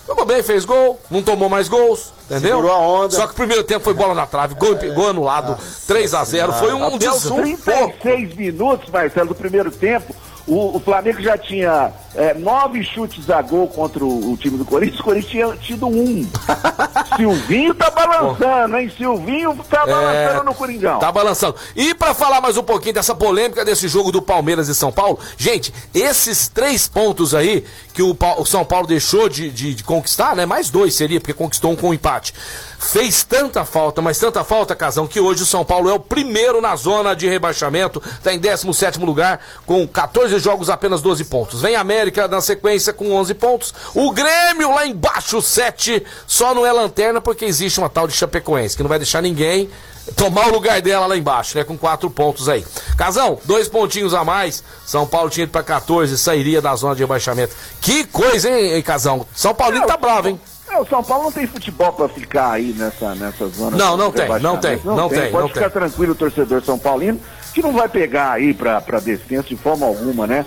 [0.07, 2.57] Jogou bem, fez gol, não tomou mais gols, entendeu?
[2.57, 3.17] Segurou a onda.
[3.17, 5.57] Só que o primeiro tempo foi bola na trave, gol, gol anulado,
[5.89, 10.15] 3x0, foi um desum 36 minutos, Marcelo, do primeiro tempo,
[10.47, 14.65] o, o Flamengo já tinha é, nove chutes a gol contra o, o time do
[14.65, 16.27] Corinthians, o Corinthians tinha tido um.
[17.17, 18.93] Silvinho tá balançando, hein?
[18.97, 20.99] Silvinho tá balançando no Coringão.
[20.99, 21.57] Tá balançando.
[21.77, 25.19] E pra falar mais um pouquinho dessa polêmica desse jogo do Palmeiras e São Paulo,
[25.37, 30.35] gente, esses três pontos aí que o, o São Paulo deixou de, de- de conquistar,
[30.35, 30.45] né?
[30.47, 32.35] Mais dois seria, porque conquistou um com um empate.
[32.79, 36.61] Fez tanta falta, mas tanta falta, Casão, que hoje o São Paulo é o primeiro
[36.61, 41.63] na zona de rebaixamento, tá em 17 lugar, com 14 jogos, apenas 12 pontos.
[41.63, 43.75] Vem América América na sequência com 11 pontos.
[43.95, 46.05] O Grêmio lá embaixo, 7.
[46.27, 49.71] Só não é lanterna porque existe uma tal de Chapecoense, que não vai deixar ninguém
[50.17, 51.65] tomar o lugar dela lá embaixo, né?
[51.65, 52.65] Com quatro pontos aí.
[52.97, 54.63] Casão, dois pontinhos a mais.
[54.85, 57.55] São Paulo tinha ido pra 14, sairia da zona de rebaixamento.
[57.81, 59.27] Que coisa, hein, Casão?
[59.35, 60.41] São Paulino tá bravo, hein?
[60.71, 63.77] É, o São Paulo não tem futebol pra ficar aí nessa, nessa zona.
[63.77, 65.81] Não, não tem, não tem, não tem, Pode não ficar tem.
[65.81, 67.19] tranquilo o torcedor São Paulino,
[67.55, 70.45] que não vai pegar aí pra, pra descenso de forma alguma, né?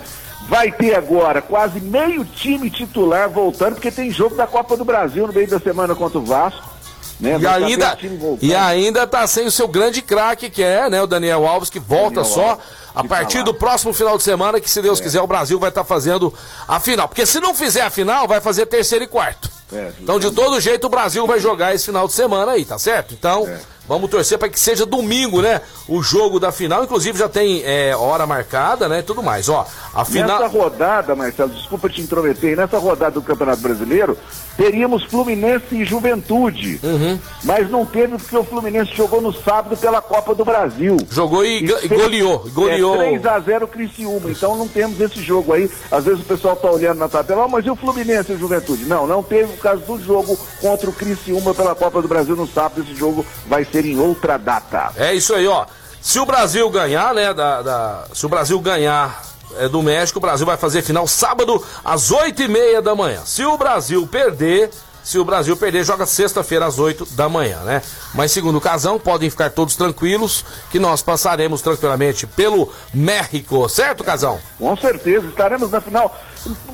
[0.48, 5.26] Vai ter agora quase meio time titular voltando, porque tem jogo da Copa do Brasil
[5.26, 6.78] no meio da semana contra o Vasco.
[7.20, 7.36] Né?
[7.36, 7.98] E tá ainda,
[8.40, 11.78] e ainda tá sem o seu grande craque, que é, né, o Daniel Alves, que
[11.80, 15.00] volta Daniel só Alves, a partir tá do próximo final de semana, que se Deus
[15.00, 16.32] quiser o Brasil vai estar fazendo
[16.66, 17.08] a final.
[17.08, 19.50] Porque se não fizer a final, vai fazer terceiro e quarto.
[19.72, 22.78] É, Então, de todo jeito, o Brasil vai jogar esse final de semana aí, tá
[22.78, 23.12] certo?
[23.12, 23.77] Então, É.
[23.88, 25.60] vamos torcer para que seja domingo, né?
[25.88, 26.84] O jogo da final.
[26.84, 28.98] Inclusive, já tem é, hora marcada, né?
[29.00, 29.48] e Tudo mais.
[29.48, 30.40] Ó, a final.
[30.40, 34.16] Nessa rodada, Marcelo, desculpa te intrometer, nessa rodada do Campeonato Brasileiro,
[34.56, 36.78] teríamos Fluminense e Juventude.
[36.82, 37.18] Uhum.
[37.44, 40.96] Mas não teve porque o Fluminense jogou no sábado pela Copa do Brasil.
[41.10, 42.46] Jogou e, e goleou.
[42.52, 43.00] Goleou.
[43.00, 45.70] É 3x0 Criciúma, então não temos esse jogo aí.
[45.90, 48.38] Às vezes o pessoal tá olhando na tabela, "Ah, mas e o Fluminense e o
[48.38, 48.84] Juventude?
[48.84, 52.46] Não, não teve por causa do jogo contra o Criciúma pela Copa do Brasil no
[52.46, 52.82] sábado.
[52.82, 54.92] Esse jogo vai ser em outra data.
[54.96, 55.66] É isso aí, ó.
[56.00, 57.34] Se o Brasil ganhar, né?
[57.34, 59.22] Da, da- se o Brasil ganhar
[59.58, 63.20] é, do México, o Brasil vai fazer final sábado às oito e meia da manhã.
[63.24, 64.70] Se o Brasil perder,
[65.02, 67.80] se o Brasil perder, joga sexta-feira às 8 da manhã, né?
[68.14, 74.04] Mas segundo o Casão, podem ficar todos tranquilos que nós passaremos tranquilamente pelo México, certo,
[74.04, 74.38] Casão?
[74.58, 76.14] Com certeza, estaremos na final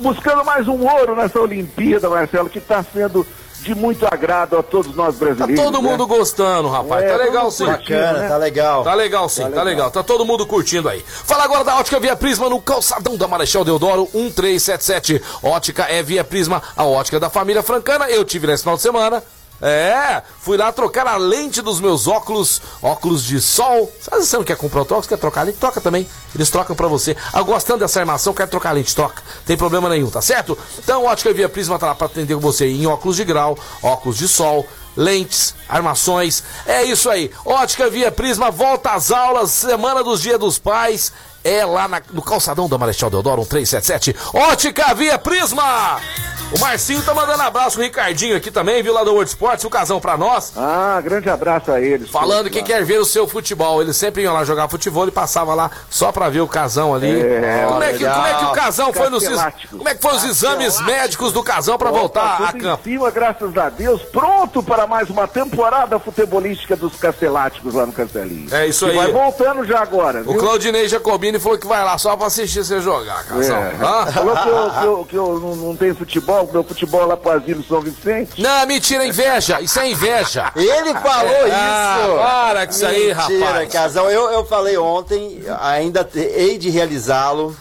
[0.01, 3.25] buscando mais um ouro nessa Olimpíada, Marcelo, que está sendo
[3.65, 5.63] de muito agrado a todos nós Tá brasileiros.
[5.63, 5.89] todo né?
[5.89, 7.03] mundo gostando, rapaz.
[7.03, 7.65] É, tá legal sim.
[7.65, 8.27] Bacana, né?
[8.29, 8.83] tá legal.
[8.83, 9.65] Tá legal sim, tá legal.
[9.65, 9.91] legal.
[9.91, 11.03] Tá todo mundo curtindo aí.
[11.05, 15.21] Fala agora da Ótica Via Prisma no calçadão da Marechal Deodoro 1377.
[15.41, 18.09] Ótica é Via Prisma, a ótica da família francana.
[18.09, 19.23] Eu tive nesse final de semana.
[19.61, 23.91] É, fui lá trocar a lente dos meus óculos, óculos de sol.
[24.01, 25.57] Sabe você não quer comprar o óculos, quer trocar a lente?
[25.57, 26.07] Troca também.
[26.35, 27.15] Eles trocam pra você.
[27.31, 28.93] Ah, gostando dessa armação, quer trocar a lente?
[28.95, 29.23] Troca.
[29.45, 30.57] Tem problema nenhum, tá certo?
[30.77, 34.27] Então, Ótica Via Prisma tá lá pra atender você em óculos de grau, óculos de
[34.27, 36.43] sol, lentes, armações.
[36.65, 37.31] É isso aí.
[37.45, 41.11] Ótica Via Prisma volta às aulas, semana dos Dia dos Pais.
[41.43, 44.15] É lá na- no calçadão da Marechal Deodoro, 1377.
[44.33, 45.99] Ótica Via Prisma!
[46.51, 49.69] O Marcinho tá mandando abraço, o Ricardinho aqui também, viu lá do World Sports, o
[49.69, 50.53] casão pra nós.
[50.55, 52.09] Ah, grande abraço a eles.
[52.09, 53.81] Falando que todos, quer ver o seu futebol.
[53.81, 57.19] Eles sempre iam lá jogar futebol e passava lá só pra ver o casão ali.
[57.19, 59.25] É, como, é que, como é que o casão foi nos.
[59.69, 62.87] Como é que foi os exames médicos do casão pra Opa, voltar a campo?
[62.87, 67.91] Em cima, graças a Deus, pronto para mais uma temporada futebolística dos Casteláticos lá no
[67.91, 68.53] Castelinho.
[68.55, 68.95] É isso E aí.
[68.97, 70.21] Vai voltando já agora.
[70.21, 70.37] O viu?
[70.37, 73.57] Claudinei Jacobini falou que vai lá só pra assistir você jogar, casão.
[73.57, 73.75] É.
[73.81, 74.05] Hã?
[74.11, 77.15] Falou que eu, que eu- que eu não, não tenho futebol, que meu futebol lá
[77.15, 78.41] pro Asilo São Vicente.
[78.41, 79.61] Não, mentira, é inveja.
[79.61, 80.51] Isso é inveja.
[80.55, 82.15] Ele falou Ah, isso!
[82.17, 83.71] para com isso aí, Mentira, rapaz.
[83.71, 84.09] casal.
[84.11, 87.55] Eu, eu falei ontem, ainda te- hei de realizá-lo,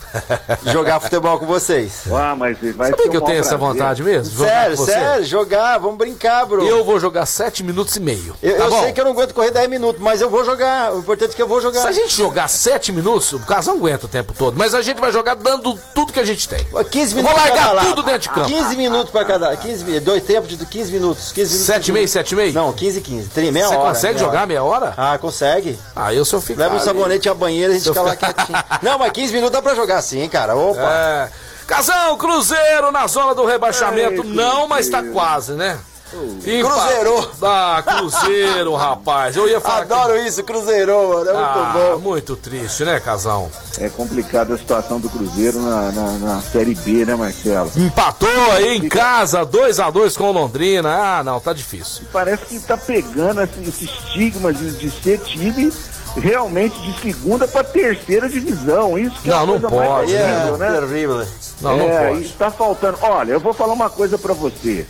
[0.66, 2.03] jogar futebol com vocês.
[2.25, 3.75] Ah, mas vai Sabe ser que eu um tenho maior essa prazer.
[3.75, 4.39] vontade mesmo?
[4.47, 6.64] Sério, sério, jogar, vamos brincar, bro.
[6.66, 8.35] Eu vou jogar sete minutos e meio.
[8.43, 8.83] Eu, tá eu bom?
[8.83, 10.95] sei que eu não aguento correr 10 minutos, mas eu vou jogar.
[10.95, 11.81] O importante é que eu vou jogar.
[11.83, 15.01] Se a gente jogar sete minutos, o casal aguenta o tempo todo, mas a gente
[15.01, 16.64] vai jogar dando tudo que a gente tem.
[16.91, 18.49] 15 Eu minutos vou largar tudo dentro de campo.
[18.65, 19.57] 15 minutos pra cada.
[19.57, 21.33] 15, mi- dois tempos de 15 minutos.
[21.33, 22.53] 15 minutos Sete e meio, sete e meio?
[22.53, 23.29] Não, 15 e 15.
[23.31, 23.89] Tem meia Você hora.
[23.91, 24.47] consegue meia jogar hora.
[24.47, 24.95] meia hora?
[24.97, 25.79] Ah, consegue.
[25.95, 26.65] Ah, eu sou ficar.
[26.65, 28.59] Leva um sabonete e a banheira e a gente fica lá quietinho.
[28.83, 30.55] Não, mas 15 minutos dá pra jogar sim, cara.
[30.57, 30.81] Opa.
[30.81, 31.29] É.
[31.67, 34.23] Casão, Cruzeiro na zona do rebaixamento.
[34.23, 35.79] Ei, não, mas tá quase, né?
[36.19, 37.31] Cruzeirou.
[37.43, 39.37] Ah, Cruzeiro, rapaz.
[39.37, 39.87] Eu ia falar.
[39.87, 41.31] que- Adoro isso, Cruzeirou, mano.
[41.31, 41.99] É muito Ah, bom.
[42.01, 43.51] muito triste, né, Casão?
[43.79, 47.71] É complicada a situação do Cruzeiro na, na, na Série B, né, Marcelo?
[47.77, 50.89] Empatou aí em casa, 2 a 2 com o Londrina.
[51.19, 52.05] Ah, não, tá difícil.
[52.12, 55.73] Parece que tá pegando esse, esse estigma de, de ser time
[56.17, 58.97] realmente de segunda para terceira divisão.
[58.99, 60.81] Isso que é Não, a não coisa mais pode, terrível, É, né?
[60.81, 61.27] terrível.
[61.61, 62.23] Não, não é, pode.
[62.23, 62.99] está faltando.
[63.03, 64.87] Olha, eu vou falar uma coisa pra você.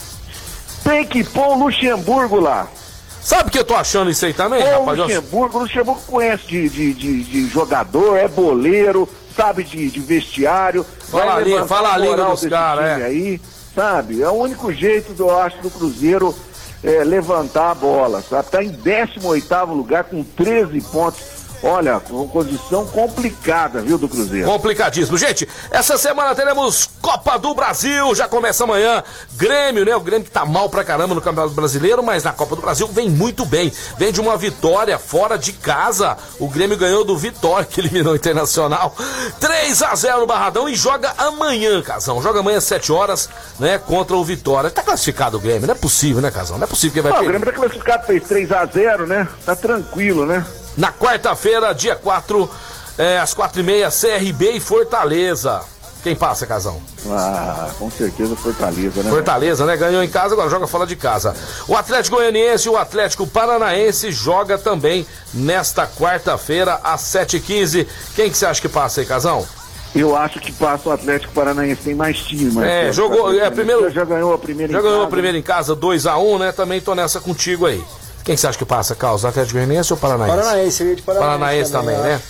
[0.85, 2.69] Tem que pôr o Luxemburgo lá.
[3.23, 4.99] Sabe o que eu tô achando isso aí também, É o rapaz?
[4.99, 5.59] Eu- Luxemburgo.
[5.59, 10.85] O Luxemburgo conhece de, de, de, de jogador, é boleiro, sabe de, de vestiário.
[11.11, 13.05] Fala vai a língua- levantar fala a língua dos caras, é.
[13.07, 13.41] aí,
[13.75, 14.21] sabe?
[14.23, 16.35] É o único jeito, eu acho, do Cruzeiro
[16.83, 18.51] é, levantar a bola, sabe?
[18.51, 21.21] Tá em 18º lugar com 13 pontos.
[21.65, 24.47] Olha, com condição complicada, viu, do Cruzeiro.
[24.49, 25.17] Complicadíssimo.
[25.19, 29.03] Gente, essa semana teremos Copa do Brasil, já começa amanhã.
[29.37, 29.95] Grêmio, né?
[29.97, 32.87] O Grêmio que tá mal pra caramba no Campeonato Brasileiro, mas na Copa do Brasil
[32.89, 33.73] vem muito bem.
[33.99, 36.17] Vem de uma vitória fora de casa.
[36.39, 38.95] O Grêmio ganhou do Vitória, que eliminou o Internacional.
[39.41, 42.23] 3 a 0 no Barradão e joga amanhã, Casão.
[42.23, 43.79] Joga amanhã às 7 horas, né?
[43.79, 44.71] Contra o Vitória.
[44.71, 46.57] Tá classificado o Grêmio, não é possível, né, Casão?
[46.59, 47.39] Não é possível que vai Ah, o perder.
[47.39, 49.29] Grêmio tá classificado, fez 3x0, né?
[49.45, 50.45] Tá tranquilo, né?
[50.77, 52.51] Na quarta-feira, dia 4,
[52.99, 55.61] é, às 4h30, CRB e Fortaleza.
[56.03, 56.83] Quem passa, Casão?
[57.09, 59.09] Ah, com certeza Fortaleza, né?
[59.11, 59.75] Fortaleza, né?
[59.75, 61.35] Ganhou em casa, agora joga fora de casa.
[61.67, 67.87] O Atlético Goianiense e o Atlético Paranaense joga também nesta quarta-feira, às 7h15.
[68.15, 69.47] Quem que você acha que passa aí, Casão?
[69.95, 72.65] Eu acho que passa o Atlético Paranaense, tem mais time, mas.
[72.67, 75.09] É, jogou- é, primeiro- Já ganhou a primeira Já em ganhou casa.
[75.09, 76.53] a primeira em casa, 2x1, né?
[76.53, 77.83] Também tô nessa contigo aí.
[78.25, 79.25] Quem que você acha que passa, Carlos?
[79.25, 80.37] Atlético Goianiense ou Paranaense?
[80.37, 81.39] Paranaense, eu ia de Paranaense.
[81.39, 82.21] Paranaense também, né?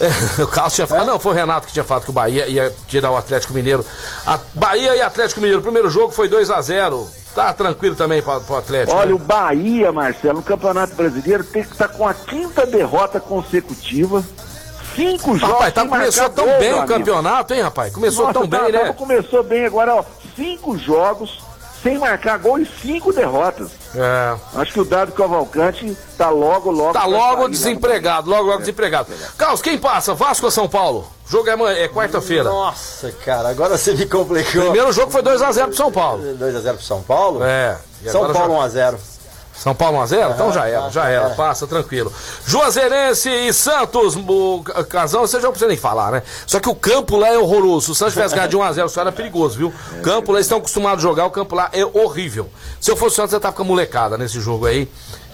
[0.00, 0.08] É,
[0.42, 2.72] o Carlos tinha falado, não, foi o Renato que tinha falado que o Bahia ia
[2.88, 3.84] tirar o Atlético Mineiro.
[4.26, 8.20] A Bahia e Atlético Mineiro, o primeiro jogo foi 2 a 0 Tá tranquilo também
[8.20, 8.94] para o Atlético.
[8.96, 9.14] Olha, né?
[9.14, 14.22] o Bahia, Marcelo, no Campeonato Brasileiro tem que estar com a quinta derrota consecutiva.
[14.94, 15.54] Cinco jogos.
[15.54, 16.92] Rapaz, tá, começou tão gol, bem o amigo.
[16.92, 17.94] campeonato, hein, rapaz?
[17.94, 18.78] Começou Nossa, tão tá- bem, né?
[18.80, 20.04] tava- Começou bem agora, ó.
[20.36, 21.40] Cinco jogos
[21.82, 23.70] sem marcar gol e cinco derrotas.
[23.94, 24.36] É.
[24.54, 26.92] Acho que o Dado Cavalcante tá logo, logo.
[26.92, 27.48] Tá logo sair, né?
[27.50, 29.08] desempregado, logo, logo desempregado.
[29.36, 30.14] Carlos, quem passa?
[30.14, 31.06] Vasco ou São Paulo?
[31.26, 32.44] O jogo é, amanhã- é quarta-feira.
[32.44, 34.62] Nossa, cara, agora você me complicou.
[34.62, 36.22] Primeiro jogo foi 2x0 pro São Paulo.
[36.38, 37.42] 2x0 pro São Paulo?
[37.44, 37.78] É.
[38.06, 38.98] São Paulo joga- 1x0.
[39.54, 40.34] São Paulo 1x0?
[40.34, 41.26] Então já era, já era.
[41.26, 41.34] é.
[41.34, 42.12] Passa, tranquilo.
[42.46, 46.22] Juazeirense e Santos, o Casão, você já não precisa nem falar, né?
[46.46, 47.86] Só que o campo lá é horroroso.
[47.86, 49.72] Se o Santos tivesse ganhado de 1x0, só era perigoso, viu?
[49.98, 52.48] O campo lá, eles estão acostumados a jogar, o campo lá é horrível.
[52.80, 54.88] Se eu fosse o Santos, eu tava com a molecada nesse jogo aí.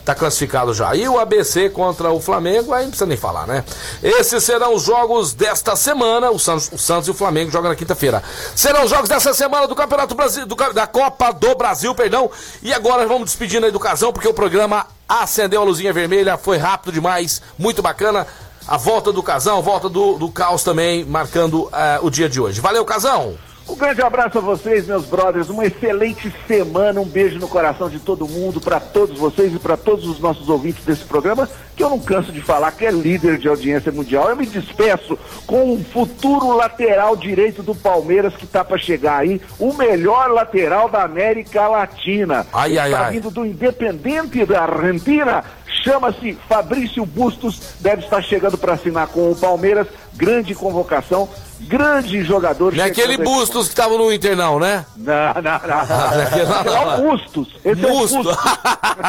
[0.08, 0.96] Tá classificado já.
[0.96, 3.62] E o ABC contra o Flamengo, aí não precisa nem falar, né?
[4.02, 6.30] Esses serão os jogos desta semana.
[6.30, 8.22] O Santos, o Santos e o Flamengo jogam na quinta-feira.
[8.56, 12.30] Serão os jogos dessa semana do Campeonato Brasil, do da Copa do Brasil, perdão.
[12.62, 16.56] E agora vamos despedindo aí do Casão, porque o programa acendeu a luzinha vermelha, foi
[16.56, 18.26] rápido demais, muito bacana.
[18.66, 22.62] A volta do Casão, volta do, do Caos também, marcando eh, o dia de hoje.
[22.62, 23.36] Valeu, Casão!
[23.68, 25.50] Um grande abraço a vocês, meus brothers.
[25.50, 27.02] Uma excelente semana.
[27.02, 30.48] Um beijo no coração de todo mundo, para todos vocês e para todos os nossos
[30.48, 31.46] ouvintes desse programa,
[31.76, 34.30] que eu não canso de falar que é líder de audiência mundial.
[34.30, 39.38] Eu me despeço com o futuro lateral direito do Palmeiras que tá para chegar aí,
[39.58, 42.46] o melhor lateral da América Latina.
[42.52, 43.12] Ai, ai, tá ai.
[43.12, 45.44] vindo do Independente da Argentina.
[45.84, 49.86] Chama-se Fabrício Bustos, deve estar chegando para assinar com o Palmeiras.
[50.18, 51.28] Grande convocação,
[51.60, 52.74] grande jogador.
[52.74, 53.16] Não é aquele.
[53.18, 54.84] Bustos que tava no Inter, não, né?
[54.96, 55.58] Não, não, não.
[55.68, 57.48] Lá Esse é o Bustos.
[57.64, 58.16] Esse Busto.
[58.16, 58.48] é o Bustos.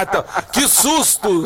[0.02, 1.42] Então, que susto!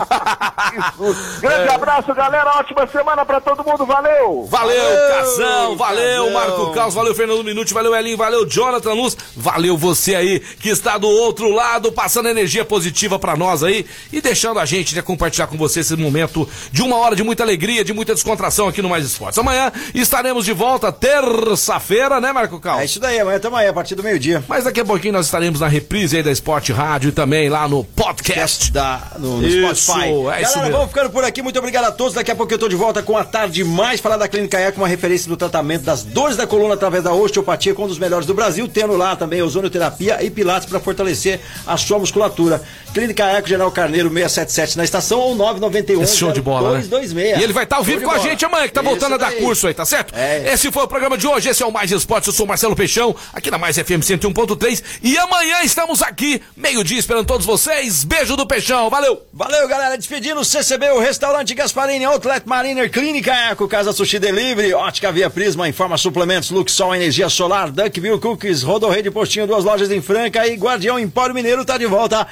[1.40, 1.74] Grande É.
[1.74, 2.58] abraço, galera.
[2.60, 3.86] Ótima semana pra todo mundo.
[3.86, 4.46] Valeu!
[4.50, 4.84] Valeu,
[5.18, 6.34] Casão, valeu, Casão.
[6.34, 10.98] Marco Caos, valeu, Fernando Minuti, valeu, Elinho, valeu, Jonathan Luz, valeu você aí que está
[10.98, 15.48] do outro lado, passando energia positiva pra nós aí e deixando a gente né, compartilhar
[15.48, 18.90] com você esse momento de uma hora de muita alegria, de muita descontração aqui no
[18.90, 19.38] Mais Esportes.
[19.40, 19.53] Amanhã
[19.94, 22.82] estaremos de volta, terça-feira, né, Marco Caos?
[22.82, 24.44] É isso daí, amanhã tamo aí, a partir do meio-dia.
[24.48, 27.68] Mas daqui a pouquinho nós estaremos na reprise aí da Esporte Rádio e também lá
[27.68, 28.72] no podcast.
[28.72, 30.08] Da, no, no Isso, Spotify.
[30.08, 30.72] é isso Galera, mesmo.
[30.72, 31.42] vamos ficando por aqui.
[31.42, 32.14] Muito obrigado a todos.
[32.14, 34.80] Daqui a pouco eu tô de volta com a tarde mais falar da Clínica Eco,
[34.82, 38.26] uma referência do tratamento das dores da coluna através da osteopatia, com um dos melhores
[38.26, 42.62] do Brasil, tendo lá também ozonioterapia e pilates para fortalecer a sua musculatura.
[42.94, 46.80] Clínica Eco, General Carneiro 677 na estação ou 991 Esse show de bola, né?
[46.82, 47.40] 226.
[47.40, 48.30] E ele vai estar ao vivo com de a bola.
[48.30, 49.42] gente amanhã, que tá Isso voltando a dar daí.
[49.42, 50.14] curso aí, tá certo?
[50.16, 50.54] É.
[50.54, 52.76] Esse foi o programa de hoje, esse é o Mais Esporte, eu sou o Marcelo
[52.76, 58.04] Peixão, aqui na Mais FM 101.3, e amanhã estamos aqui, meio-dia, esperando todos vocês.
[58.04, 59.22] Beijo do Peixão, valeu!
[59.34, 59.98] Valeu, galera.
[59.98, 65.68] Despedindo CCB, o Restaurante Gasparini, Outlet Mariner, Clínica Eco, Casa Sushi Delivery, Ótica Via Prisma,
[65.68, 70.56] Informa Suplementos, Luxol Energia Solar, Duckville Cookies, Rodorreio de Postinho, duas lojas em Franca e
[70.56, 72.28] Guardião Empório Mineiro tá de volta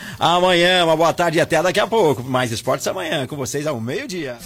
[0.51, 0.83] amanhã.
[0.83, 2.23] Uma boa tarde e até daqui a pouco.
[2.23, 4.37] Mais esportes amanhã com vocês ao meio-dia.